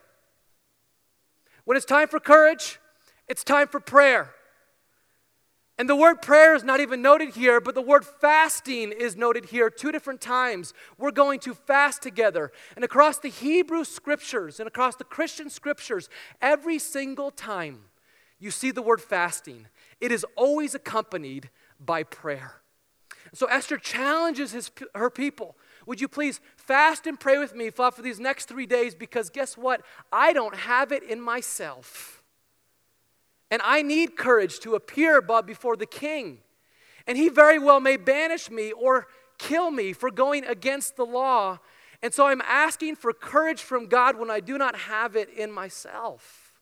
[1.65, 2.79] When it's time for courage,
[3.27, 4.33] it's time for prayer.
[5.77, 9.45] And the word prayer is not even noted here, but the word fasting is noted
[9.45, 10.73] here two different times.
[10.97, 12.53] We're going to fast together.
[12.75, 16.09] And across the Hebrew scriptures and across the Christian scriptures,
[16.41, 17.85] every single time
[18.39, 19.67] you see the word fasting,
[19.99, 22.61] it is always accompanied by prayer.
[23.33, 25.57] So Esther challenges his, her people.
[25.85, 28.95] Would you please fast and pray with me for these next three days?
[28.95, 29.81] Because guess what?
[30.11, 32.14] I don't have it in myself.
[33.51, 36.39] And I need courage to appear before the king.
[37.07, 41.59] And he very well may banish me or kill me for going against the law.
[42.01, 45.51] And so I'm asking for courage from God when I do not have it in
[45.51, 46.53] myself.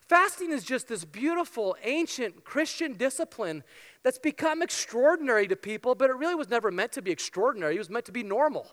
[0.00, 3.64] Fasting is just this beautiful, ancient Christian discipline
[4.04, 7.74] that's become extraordinary to people, but it really was never meant to be extraordinary.
[7.74, 8.70] It was meant to be normal.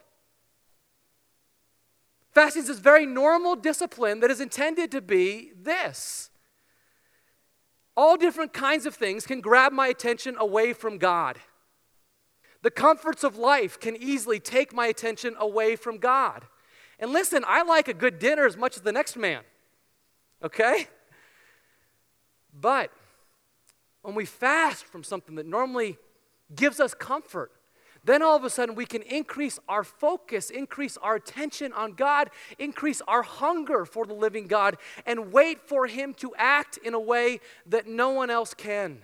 [2.32, 6.30] Fasting is this very normal discipline that is intended to be this
[7.96, 11.38] all different kinds of things can grab my attention away from God.
[12.62, 16.46] The comforts of life can easily take my attention away from God.
[17.00, 19.44] And listen, I like a good dinner as much as the next man,
[20.44, 20.88] okay?
[22.54, 22.92] But
[24.02, 25.98] when we fast from something that normally
[26.56, 27.52] gives us comfort.
[28.06, 32.30] Then all of a sudden, we can increase our focus, increase our attention on God,
[32.60, 37.00] increase our hunger for the living God, and wait for Him to act in a
[37.00, 39.04] way that no one else can.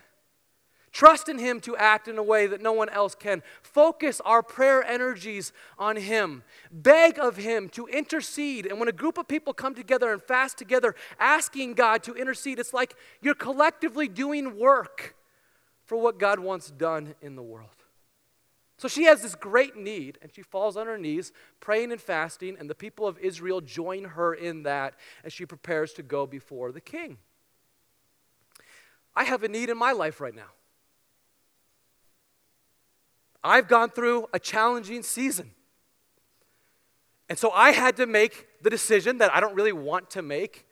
[0.91, 3.43] Trust in Him to act in a way that no one else can.
[3.61, 6.43] Focus our prayer energies on Him.
[6.71, 8.65] Beg of Him to intercede.
[8.65, 12.59] And when a group of people come together and fast together, asking God to intercede,
[12.59, 15.15] it's like you're collectively doing work
[15.85, 17.78] for what God wants done in the world.
[18.80, 22.55] So she has this great need, and she falls on her knees, praying and fasting,
[22.57, 24.93] and the people of Israel join her in that
[25.25, 27.17] as she prepares to go before the king.
[29.13, 30.51] I have a need in my life right now.
[33.43, 35.51] I've gone through a challenging season.
[37.27, 40.65] And so I had to make the decision that I don't really want to make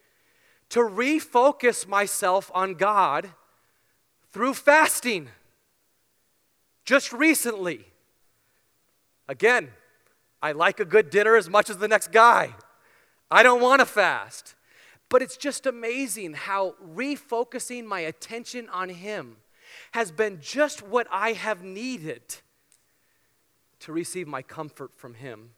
[0.70, 3.32] to refocus myself on God
[4.32, 5.28] through fasting.
[6.86, 7.86] Just recently,
[9.28, 9.72] again,
[10.42, 12.56] I like a good dinner as much as the next guy.
[13.30, 14.56] I don't want to fast.
[15.10, 19.38] But it's just amazing how refocusing my attention on Him
[19.92, 22.22] has been just what I have needed
[23.80, 25.52] to receive my comfort from Him,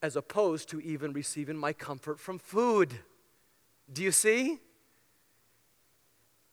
[0.00, 3.00] as opposed to even receiving my comfort from food.
[3.92, 4.58] Do you see?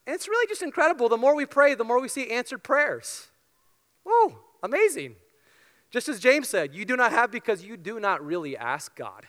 [0.08, 1.10] And it's really just incredible.
[1.10, 3.28] The more we pray, the more we see answered prayers.
[4.04, 5.16] Whoa, amazing.
[5.96, 9.28] Just as James said, you do not have because you do not really ask God.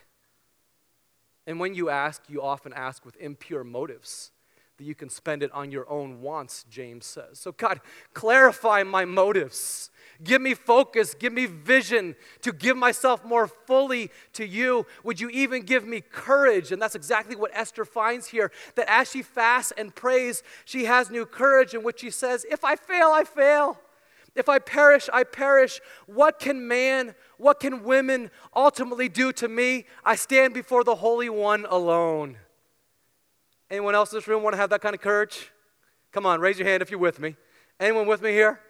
[1.46, 4.32] And when you ask, you often ask with impure motives
[4.76, 7.38] that you can spend it on your own wants, James says.
[7.38, 7.80] So, God,
[8.14, 9.92] clarify my motives.
[10.24, 11.14] Give me focus.
[11.14, 14.86] Give me vision to give myself more fully to you.
[15.04, 16.72] Would you even give me courage?
[16.72, 21.12] And that's exactly what Esther finds here that as she fasts and prays, she has
[21.12, 23.78] new courage in which she says, If I fail, I fail.
[24.36, 25.80] If I perish, I perish.
[26.06, 29.86] What can man, what can women ultimately do to me?
[30.04, 32.36] I stand before the Holy One alone.
[33.70, 35.50] Anyone else in this room want to have that kind of courage?
[36.12, 37.36] Come on, raise your hand if you're with me.
[37.80, 38.60] Anyone with me here?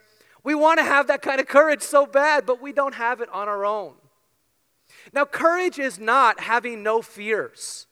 [0.43, 3.29] We want to have that kind of courage so bad, but we don't have it
[3.31, 3.95] on our own.
[5.12, 7.87] Now, courage is not having no fears.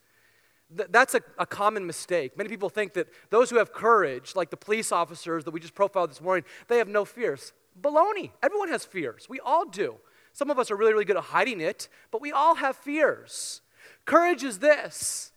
[0.71, 2.37] That's a, a, common mistake.
[2.37, 5.75] Many people think that those who have courage, like the police officers that we just
[5.75, 7.53] profiled this morning, they have no fears.
[7.81, 8.31] Baloney.
[8.43, 9.29] Everyone has fears.
[9.29, 9.97] We all do.
[10.33, 13.61] Some of us are really, really good at hiding it, but we all have fears.
[14.05, 15.33] Courage is this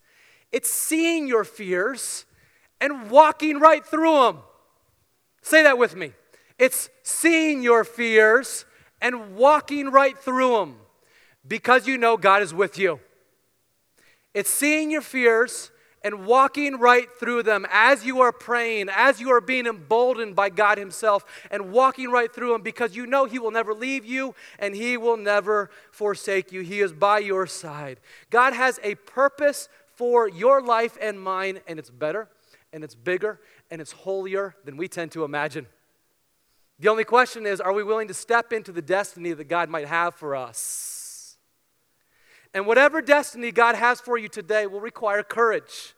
[0.51, 2.25] it's seeing your fears
[2.79, 4.39] and walking right through them.
[5.41, 6.13] Say that with me.
[6.57, 8.65] It's seeing your fears
[9.01, 10.75] and walking right through them
[11.47, 12.99] because you know God is with you.
[14.33, 15.71] It's seeing your fears
[16.07, 20.49] and walking right through them as you are praying, as you are being emboldened by
[20.49, 24.33] God Himself, and walking right through them because you know He will never leave you
[24.57, 26.61] and He will never forsake you.
[26.61, 27.99] He is by your side.
[28.29, 32.29] God has a purpose for your life and mine, and it's better,
[32.71, 35.67] and it's bigger, and it's holier than we tend to imagine.
[36.79, 39.87] The only question is are we willing to step into the destiny that God might
[39.87, 41.35] have for us?
[42.53, 45.95] And whatever destiny God has for you today will require courage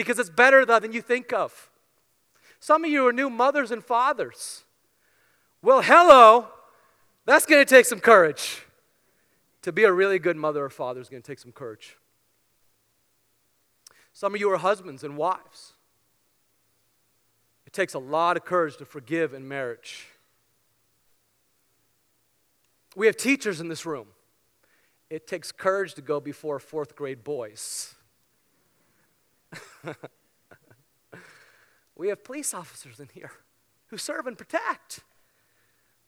[0.00, 1.68] because it's better than you think of.
[2.58, 4.64] Some of you are new mothers and fathers.
[5.60, 6.46] Well, hello,
[7.26, 8.62] that's going to take some courage.
[9.60, 11.98] To be a really good mother or father is going to take some courage.
[14.14, 15.74] Some of you are husbands and wives.
[17.66, 20.06] It takes a lot of courage to forgive in marriage.
[22.96, 24.06] We have teachers in this room.
[25.10, 27.96] It takes courage to go before fourth grade boys.
[31.96, 33.32] we have police officers in here
[33.88, 35.00] who serve and protect.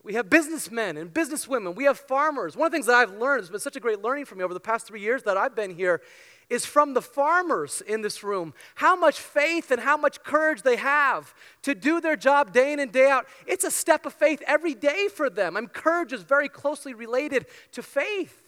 [0.05, 1.77] We have businessmen and businesswomen.
[1.77, 2.57] We have farmers.
[2.57, 4.43] One of the things that I've learned, has been such a great learning for me
[4.43, 6.03] over the past three years that I've been here,
[6.51, 8.53] is from the farmers in this room.
[8.75, 12.81] How much faith and how much courage they have to do their job day in
[12.81, 13.27] and day out.
[13.47, 15.57] It's a step of faith every day for them.
[15.57, 18.42] And courage is very closely related to faith.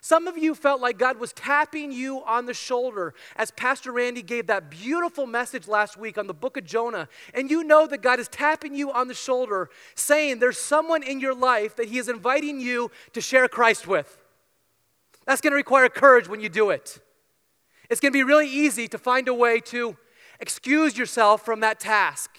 [0.00, 4.22] Some of you felt like God was tapping you on the shoulder as Pastor Randy
[4.22, 7.06] gave that beautiful message last week on the book of Jonah.
[7.34, 11.20] And you know that God is tapping you on the shoulder, saying there's someone in
[11.20, 14.16] your life that He is inviting you to share Christ with.
[15.26, 16.98] That's going to require courage when you do it.
[17.90, 19.96] It's going to be really easy to find a way to
[20.40, 22.30] excuse yourself from that task.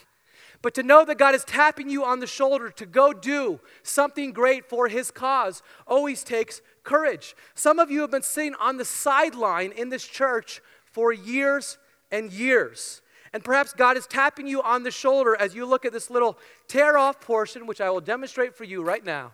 [0.61, 4.31] But to know that God is tapping you on the shoulder to go do something
[4.31, 7.35] great for His cause always takes courage.
[7.55, 11.77] Some of you have been sitting on the sideline in this church for years
[12.11, 13.01] and years.
[13.33, 16.37] And perhaps God is tapping you on the shoulder as you look at this little
[16.67, 19.31] tear off portion, which I will demonstrate for you right now,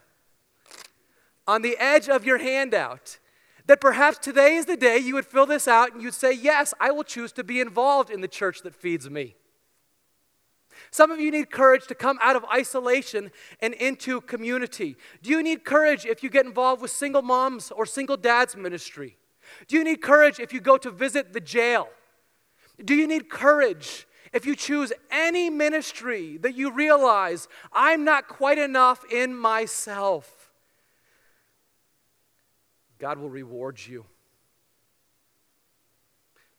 [1.47, 3.17] on the edge of your handout.
[3.65, 6.73] That perhaps today is the day you would fill this out and you'd say, Yes,
[6.79, 9.35] I will choose to be involved in the church that feeds me.
[10.91, 13.31] Some of you need courage to come out of isolation
[13.61, 14.95] and into community.
[15.21, 19.17] Do you need courage if you get involved with single moms or single dads ministry?
[19.67, 21.89] Do you need courage if you go to visit the jail?
[22.83, 28.57] Do you need courage if you choose any ministry that you realize I'm not quite
[28.57, 30.51] enough in myself?
[32.99, 34.05] God will reward you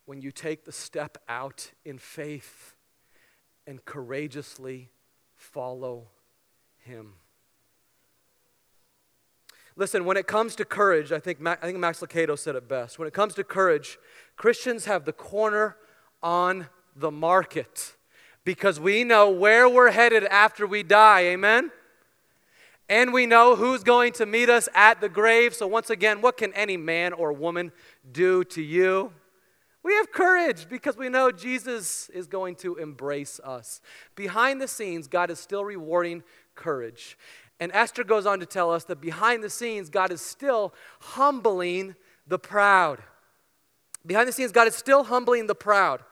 [0.07, 2.75] when you take the step out in faith
[3.69, 4.89] and courageously
[5.37, 6.09] follow
[6.79, 7.13] Him.
[9.77, 12.99] Listen, when it comes to courage, I think, I think Max Lucado said it best.
[12.99, 13.99] When it comes to courage,
[14.37, 15.77] Christians have the corner
[16.23, 17.95] on the market
[18.43, 21.21] because we know where we're headed after we die.
[21.27, 21.71] Amen?
[22.89, 25.55] And we know who's going to meet us at the grave.
[25.55, 27.71] So, once again, what can any man or woman
[28.11, 29.13] do to you?
[29.89, 33.81] We have courage because we know Jesus is going to embrace us.
[34.17, 36.23] Behind the scenes, God is still rewarding
[36.55, 37.17] courage.
[37.59, 41.95] And Esther goes on to tell us that behind the scenes, God is still humbling
[42.27, 43.03] the proud.
[44.05, 46.03] Behind the scenes, God is still humbling the proud.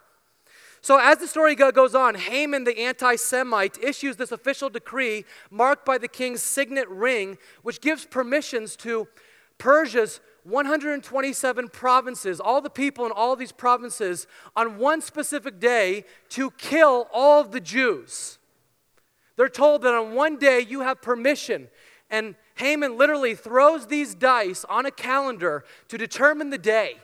[0.80, 5.84] So, as the story goes on, Haman the anti Semite issues this official decree marked
[5.84, 9.06] by the king's signet ring, which gives permissions to
[9.58, 16.50] Persia's 127 provinces, all the people in all these provinces, on one specific day to
[16.52, 18.38] kill all of the Jews.
[19.36, 21.68] They're told that on one day you have permission.
[22.10, 26.96] And Haman literally throws these dice on a calendar to determine the day.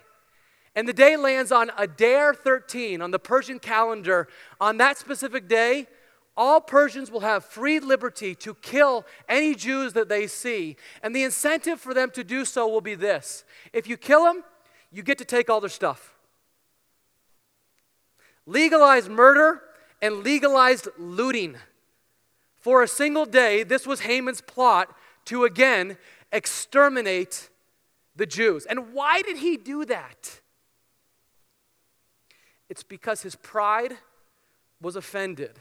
[0.75, 4.29] And the day lands on Adar 13 on the Persian calendar.
[4.61, 5.87] On that specific day,
[6.37, 10.77] all Persians will have free liberty to kill any Jews that they see.
[11.03, 14.43] And the incentive for them to do so will be this if you kill them,
[14.91, 16.15] you get to take all their stuff.
[18.47, 19.63] Legalized murder
[20.01, 21.57] and legalized looting.
[22.57, 24.95] For a single day, this was Haman's plot
[25.27, 25.97] to again
[26.33, 27.51] exterminate
[28.17, 28.67] the Jews.
[28.67, 30.41] And why did he do that?
[32.69, 33.95] It's because his pride
[34.81, 35.59] was offended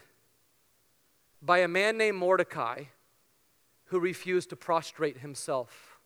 [1.41, 2.83] by a man named Mordecai
[3.85, 5.99] who refused to prostrate himself.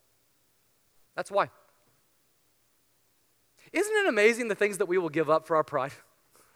[1.14, 1.50] That's why.
[3.72, 5.92] Isn't it amazing the things that we will give up for our pride?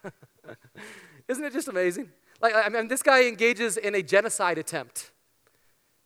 [1.27, 2.09] Isn't it just amazing?
[2.41, 5.11] Like, I mean, this guy engages in a genocide attempt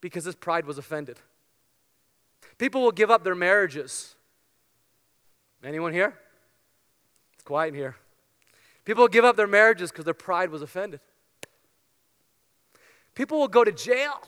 [0.02, 1.20] because his pride was offended.
[2.58, 4.16] People will give up their marriages.
[5.64, 6.14] Anyone here?
[7.34, 7.96] It's quiet in here.
[8.84, 11.00] People will give up their marriages because their pride was offended.
[13.16, 14.22] People will go to jail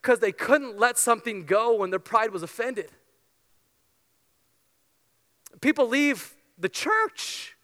[0.00, 2.90] because they couldn't let something go when their pride was offended.
[5.60, 7.56] People leave the church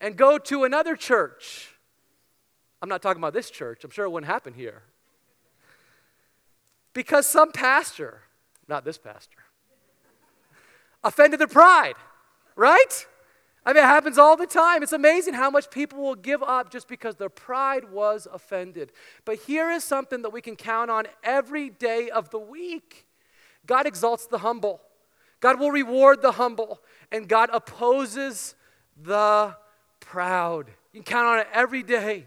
[0.00, 1.70] and go to another church.
[2.80, 4.82] I'm not talking about this church, I'm sure it wouldn't happen here.
[6.92, 8.20] Because some pastor,
[8.68, 9.38] not this pastor,
[11.02, 11.94] offended their pride,
[12.56, 13.06] right?
[13.66, 14.82] I mean, it happens all the time.
[14.82, 18.92] It's amazing how much people will give up just because their pride was offended.
[19.24, 23.06] But here is something that we can count on every day of the week
[23.66, 24.80] God exalts the humble,
[25.40, 28.54] God will reward the humble, and God opposes
[29.00, 29.56] the
[30.00, 30.70] proud.
[30.92, 32.26] You can count on it every day.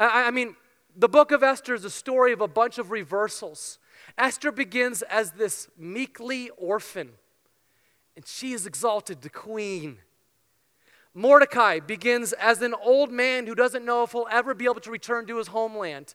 [0.00, 0.56] I, I mean,
[0.96, 3.78] the book of Esther is a story of a bunch of reversals.
[4.18, 7.10] Esther begins as this meekly orphan,
[8.16, 9.98] and she is exalted to queen.
[11.14, 14.90] Mordecai begins as an old man who doesn't know if he'll ever be able to
[14.90, 16.14] return to his homeland.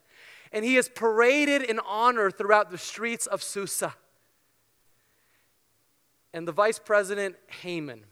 [0.52, 3.94] And he is paraded in honor throughout the streets of Susa.
[6.32, 8.04] And the vice president, Haman,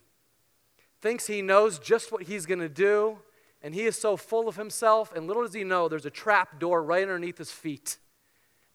[1.00, 3.18] thinks he knows just what he's going to do.
[3.62, 6.60] And he is so full of himself, and little does he know, there's a trap
[6.60, 7.98] door right underneath his feet.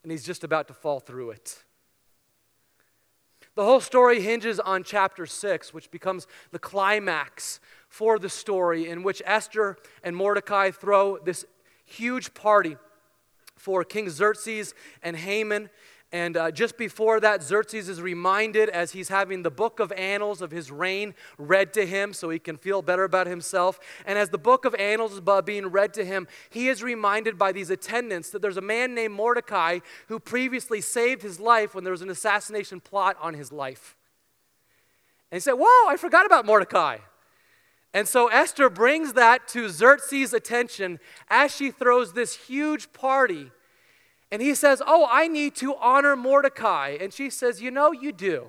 [0.04, 1.64] And he's just about to fall through it.
[3.56, 7.60] The whole story hinges on chapter 6, which becomes the climax
[7.92, 11.44] for the story in which Esther and Mordecai throw this
[11.84, 12.78] huge party
[13.58, 14.74] for King Xerxes
[15.04, 15.70] and Haman.
[16.14, 20.42] And uh, just before that, Xerxes is reminded as he's having the book of annals
[20.42, 23.78] of his reign read to him so he can feel better about himself.
[24.06, 27.52] And as the book of annals is being read to him, he is reminded by
[27.52, 31.92] these attendants that there's a man named Mordecai who previously saved his life when there
[31.92, 33.98] was an assassination plot on his life.
[35.30, 37.00] And he said, Whoa, I forgot about Mordecai.
[37.94, 43.52] And so Esther brings that to Xerxes' attention as she throws this huge party.
[44.32, 46.98] And he says, Oh, I need to honor Mordecai.
[47.00, 48.48] And she says, You know, you do.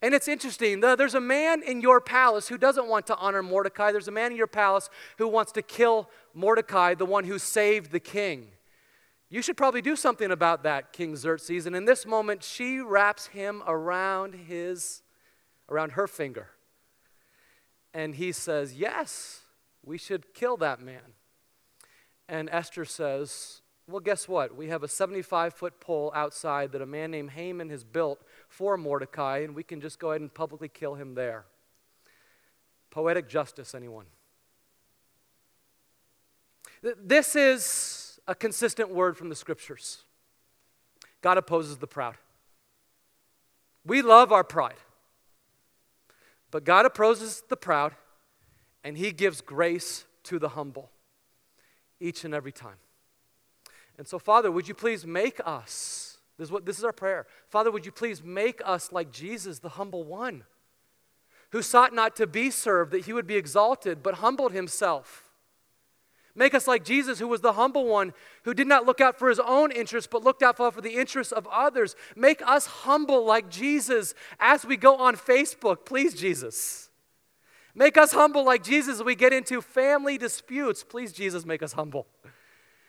[0.00, 0.80] And it's interesting.
[0.80, 3.90] There's a man in your palace who doesn't want to honor Mordecai.
[3.90, 7.90] There's a man in your palace who wants to kill Mordecai, the one who saved
[7.90, 8.48] the king.
[9.28, 11.66] You should probably do something about that, King Xerxes.
[11.66, 15.02] And in this moment, she wraps him around his,
[15.68, 16.48] around her finger.
[17.94, 19.42] And he says, Yes,
[19.84, 21.14] we should kill that man.
[22.28, 24.56] And Esther says, Well, guess what?
[24.56, 28.76] We have a 75 foot pole outside that a man named Haman has built for
[28.76, 31.46] Mordecai, and we can just go ahead and publicly kill him there.
[32.90, 34.06] Poetic justice, anyone?
[36.82, 40.04] This is a consistent word from the scriptures.
[41.22, 42.16] God opposes the proud.
[43.84, 44.76] We love our pride.
[46.50, 47.94] But God opposes the proud,
[48.82, 50.90] and He gives grace to the humble
[52.00, 52.76] each and every time.
[53.96, 57.26] And so, Father, would you please make us, this is, what, this is our prayer.
[57.48, 60.44] Father, would you please make us like Jesus, the humble one,
[61.50, 65.27] who sought not to be served, that he would be exalted, but humbled himself
[66.38, 68.12] Make us like Jesus, who was the humble one,
[68.44, 71.32] who did not look out for his own interests, but looked out for the interests
[71.32, 71.96] of others.
[72.14, 75.84] Make us humble like Jesus as we go on Facebook.
[75.84, 76.90] Please, Jesus.
[77.74, 80.84] Make us humble like Jesus we get into family disputes.
[80.84, 82.06] Please, Jesus, make us humble.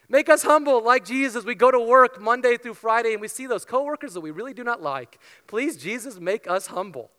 [0.07, 3.47] Make us humble like Jesus we go to work Monday through Friday and we see
[3.47, 5.17] those coworkers that we really do not like.
[5.47, 7.09] Please, Jesus, make us humble.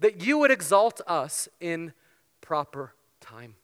[0.00, 1.92] That you would exalt us in
[2.40, 3.56] proper time.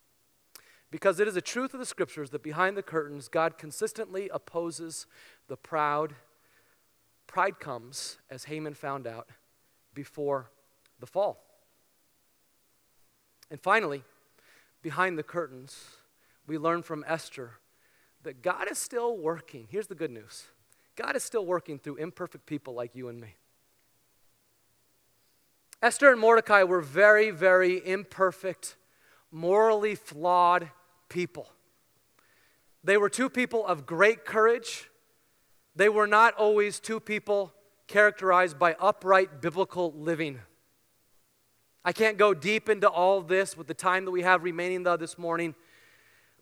[0.92, 5.06] Because it is a truth of the scriptures that behind the curtains, God consistently opposes
[5.48, 6.14] the proud.
[7.26, 9.30] Pride comes, as Haman found out,
[9.94, 10.50] before
[11.00, 11.42] the fall.
[13.50, 14.04] And finally,
[14.82, 15.82] behind the curtains,
[16.46, 17.52] we learn from Esther
[18.22, 19.68] that God is still working.
[19.70, 20.44] Here's the good news
[20.94, 23.36] God is still working through imperfect people like you and me.
[25.80, 28.76] Esther and Mordecai were very, very imperfect,
[29.30, 30.68] morally flawed
[31.12, 31.46] people.
[32.82, 34.90] They were two people of great courage.
[35.76, 37.52] They were not always two people
[37.86, 40.40] characterized by upright biblical living.
[41.84, 44.96] I can't go deep into all this with the time that we have remaining, though,
[44.96, 45.54] this morning.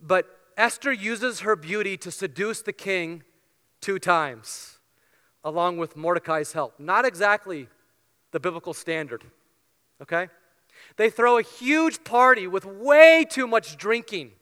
[0.01, 3.25] But Esther uses her beauty to seduce the king
[3.81, 4.79] two times,
[5.43, 6.79] along with Mordecai's help.
[6.79, 7.68] Not exactly
[8.31, 9.25] the biblical standard,
[10.01, 10.29] okay?
[10.97, 14.33] They throw a huge party with way too much drinking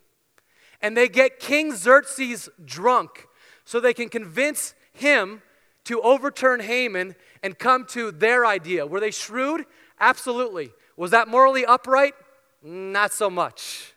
[0.80, 3.26] and they get King Xerxes drunk
[3.64, 5.42] so they can convince him
[5.84, 8.86] to overturn Haman and come to their idea.
[8.86, 9.64] Were they shrewd?
[10.00, 10.70] Absolutely.
[10.96, 12.14] Was that morally upright?
[12.62, 13.94] Not so much.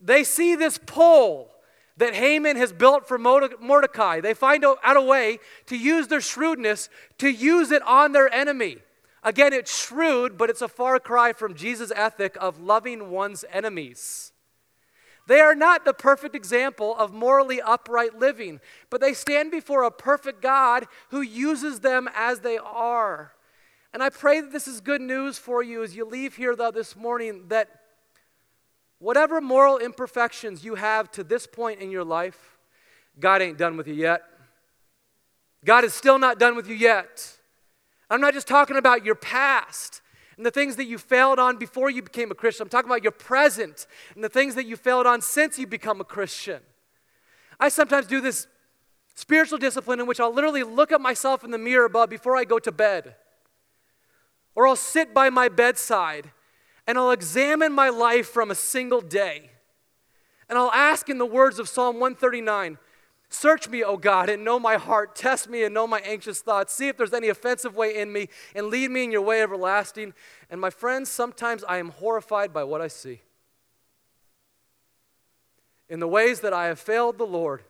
[0.00, 1.50] They see this pole
[1.96, 4.20] that Haman has built for Mordecai.
[4.20, 6.88] They find out a way to use their shrewdness
[7.18, 8.78] to use it on their enemy.
[9.22, 14.32] Again, it's shrewd, but it's a far cry from Jesus' ethic of loving one's enemies.
[15.30, 18.58] They are not the perfect example of morally upright living,
[18.90, 23.30] but they stand before a perfect God who uses them as they are.
[23.92, 26.72] And I pray that this is good news for you as you leave here, though,
[26.72, 27.68] this morning, that
[28.98, 32.58] whatever moral imperfections you have to this point in your life,
[33.20, 34.22] God ain't done with you yet.
[35.64, 37.36] God is still not done with you yet.
[38.10, 40.02] I'm not just talking about your past
[40.40, 42.62] and the things that you failed on before you became a Christian.
[42.62, 46.00] I'm talking about your present and the things that you failed on since you become
[46.00, 46.62] a Christian.
[47.60, 48.46] I sometimes do this
[49.14, 52.44] spiritual discipline in which I'll literally look at myself in the mirror above before I
[52.44, 53.16] go to bed.
[54.54, 56.30] Or I'll sit by my bedside
[56.86, 59.50] and I'll examine my life from a single day.
[60.48, 62.78] And I'll ask in the words of Psalm 139
[63.32, 65.14] Search me, O God, and know my heart.
[65.14, 66.74] Test me and know my anxious thoughts.
[66.74, 70.14] See if there's any offensive way in me, and lead me in your way everlasting.
[70.50, 73.22] And my friends, sometimes I am horrified by what I see.
[75.88, 77.62] In the ways that I have failed the Lord,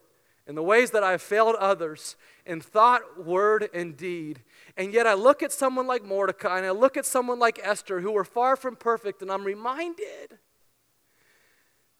[0.46, 4.40] in the ways that I have failed others, in thought, word, and deed.
[4.78, 8.00] And yet I look at someone like Mordecai and I look at someone like Esther
[8.00, 10.38] who were far from perfect, and I'm reminded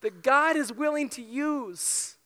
[0.00, 2.16] that God is willing to use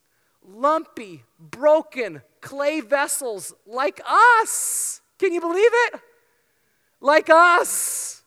[0.46, 5.00] lumpy, broken clay vessels like us.
[5.18, 6.00] Can you believe it?
[7.00, 8.22] Like us.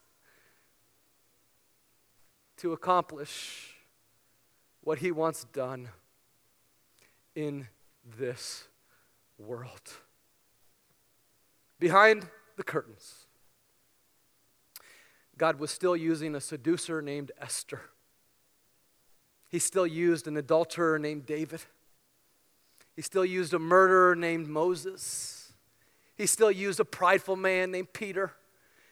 [2.57, 3.75] To accomplish
[4.81, 5.89] what he wants done
[7.35, 7.67] in
[8.17, 8.67] this
[9.37, 9.97] world.
[11.79, 13.27] Behind the curtains,
[15.37, 17.81] God was still using a seducer named Esther.
[19.49, 21.61] He still used an adulterer named David.
[22.97, 25.53] He still used a murderer named Moses.
[26.15, 28.33] He still used a prideful man named Peter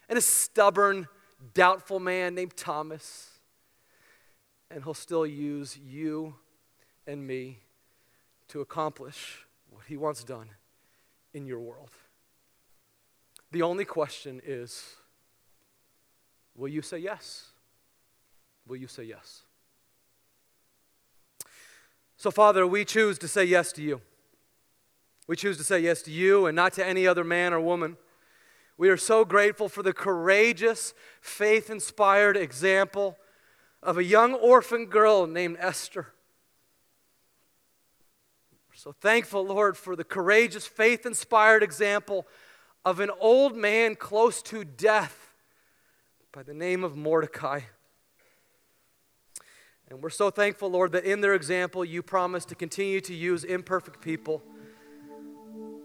[0.08, 1.08] and a stubborn,
[1.56, 3.32] doubtful man named Thomas.
[4.70, 6.36] And he'll still use you
[7.08, 7.58] and me
[8.50, 10.52] to accomplish what he wants done
[11.34, 11.90] in your world.
[13.52, 14.98] The only question is
[16.56, 17.48] will you say yes?
[18.68, 19.45] Will you say yes?
[22.26, 24.02] So, Father, we choose to say yes to you.
[25.28, 27.98] We choose to say yes to you and not to any other man or woman.
[28.80, 33.16] We are so grateful for the courageous, faith inspired example
[33.84, 36.08] of a young orphan girl named Esther.
[38.70, 42.26] We're so thankful, Lord, for the courageous, faith inspired example
[42.84, 45.36] of an old man close to death
[46.32, 47.60] by the name of Mordecai.
[49.90, 53.44] And we're so thankful, Lord, that in their example, you promise to continue to use
[53.44, 54.44] imperfect people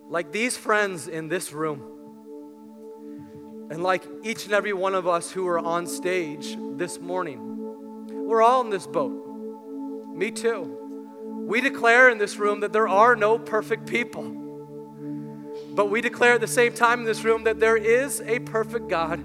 [0.08, 1.80] like these friends in this room,
[3.70, 8.26] and like each and every one of us who are on stage this morning.
[8.26, 9.12] We're all in this boat.
[10.12, 10.78] Me too.
[11.46, 14.24] We declare in this room that there are no perfect people.
[15.74, 18.88] But we declare at the same time in this room that there is a perfect
[18.88, 19.18] God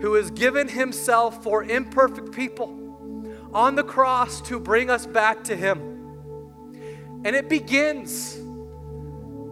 [0.00, 2.83] who has given himself for imperfect people
[3.54, 5.78] on the cross to bring us back to Him.
[7.24, 8.38] And it begins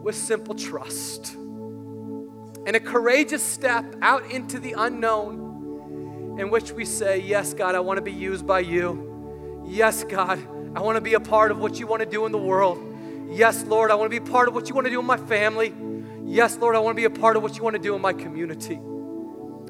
[0.03, 1.35] with simple trust
[2.65, 7.81] and a courageous step out into the unknown in which we say, Yes, God, I
[7.81, 9.63] want to be used by you.
[9.67, 10.39] Yes, God,
[10.75, 12.79] I want to be a part of what you want to do in the world.
[13.31, 15.07] Yes, Lord, I want to be a part of what you want to do in
[15.07, 15.73] my family.
[16.25, 18.03] Yes, Lord, I want to be a part of what you want to do in
[18.03, 18.79] my community.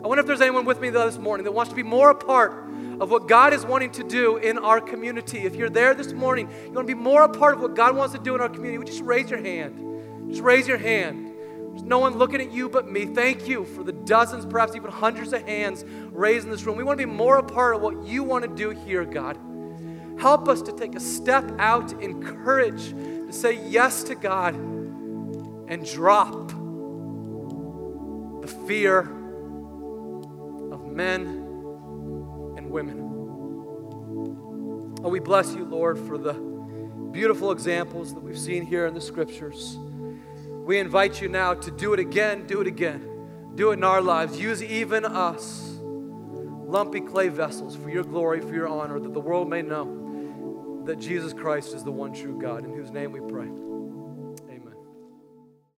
[0.03, 2.14] I wonder if there's anyone with me this morning that wants to be more a
[2.14, 2.68] part
[3.00, 5.38] of what God is wanting to do in our community.
[5.40, 7.94] If you're there this morning, you want to be more a part of what God
[7.94, 10.28] wants to do in our community, would you just raise your hand?
[10.28, 11.28] Just raise your hand.
[11.70, 13.07] There's no one looking at you but me.
[13.07, 16.76] Thank you for the dozens, perhaps even hundreds of hands raised in this room.
[16.76, 19.38] We want to be more a part of what you want to do here, God.
[20.18, 25.86] Help us to take a step out in courage to say yes to God and
[25.86, 26.48] drop
[28.42, 29.21] the fear
[30.99, 31.26] of
[32.57, 32.99] and women.
[35.05, 36.34] Oh, we bless you, Lord, for the
[37.12, 39.76] beautiful examples that we've seen here in the scriptures.
[39.76, 43.09] We invite you now to do it again, do it again.
[43.55, 44.40] Do it in our lives.
[44.40, 49.51] Use even us, lumpy clay vessels, for your glory, for your honor, that the world
[49.51, 53.49] may know that Jesus Christ is the one true God, in whose name we pray.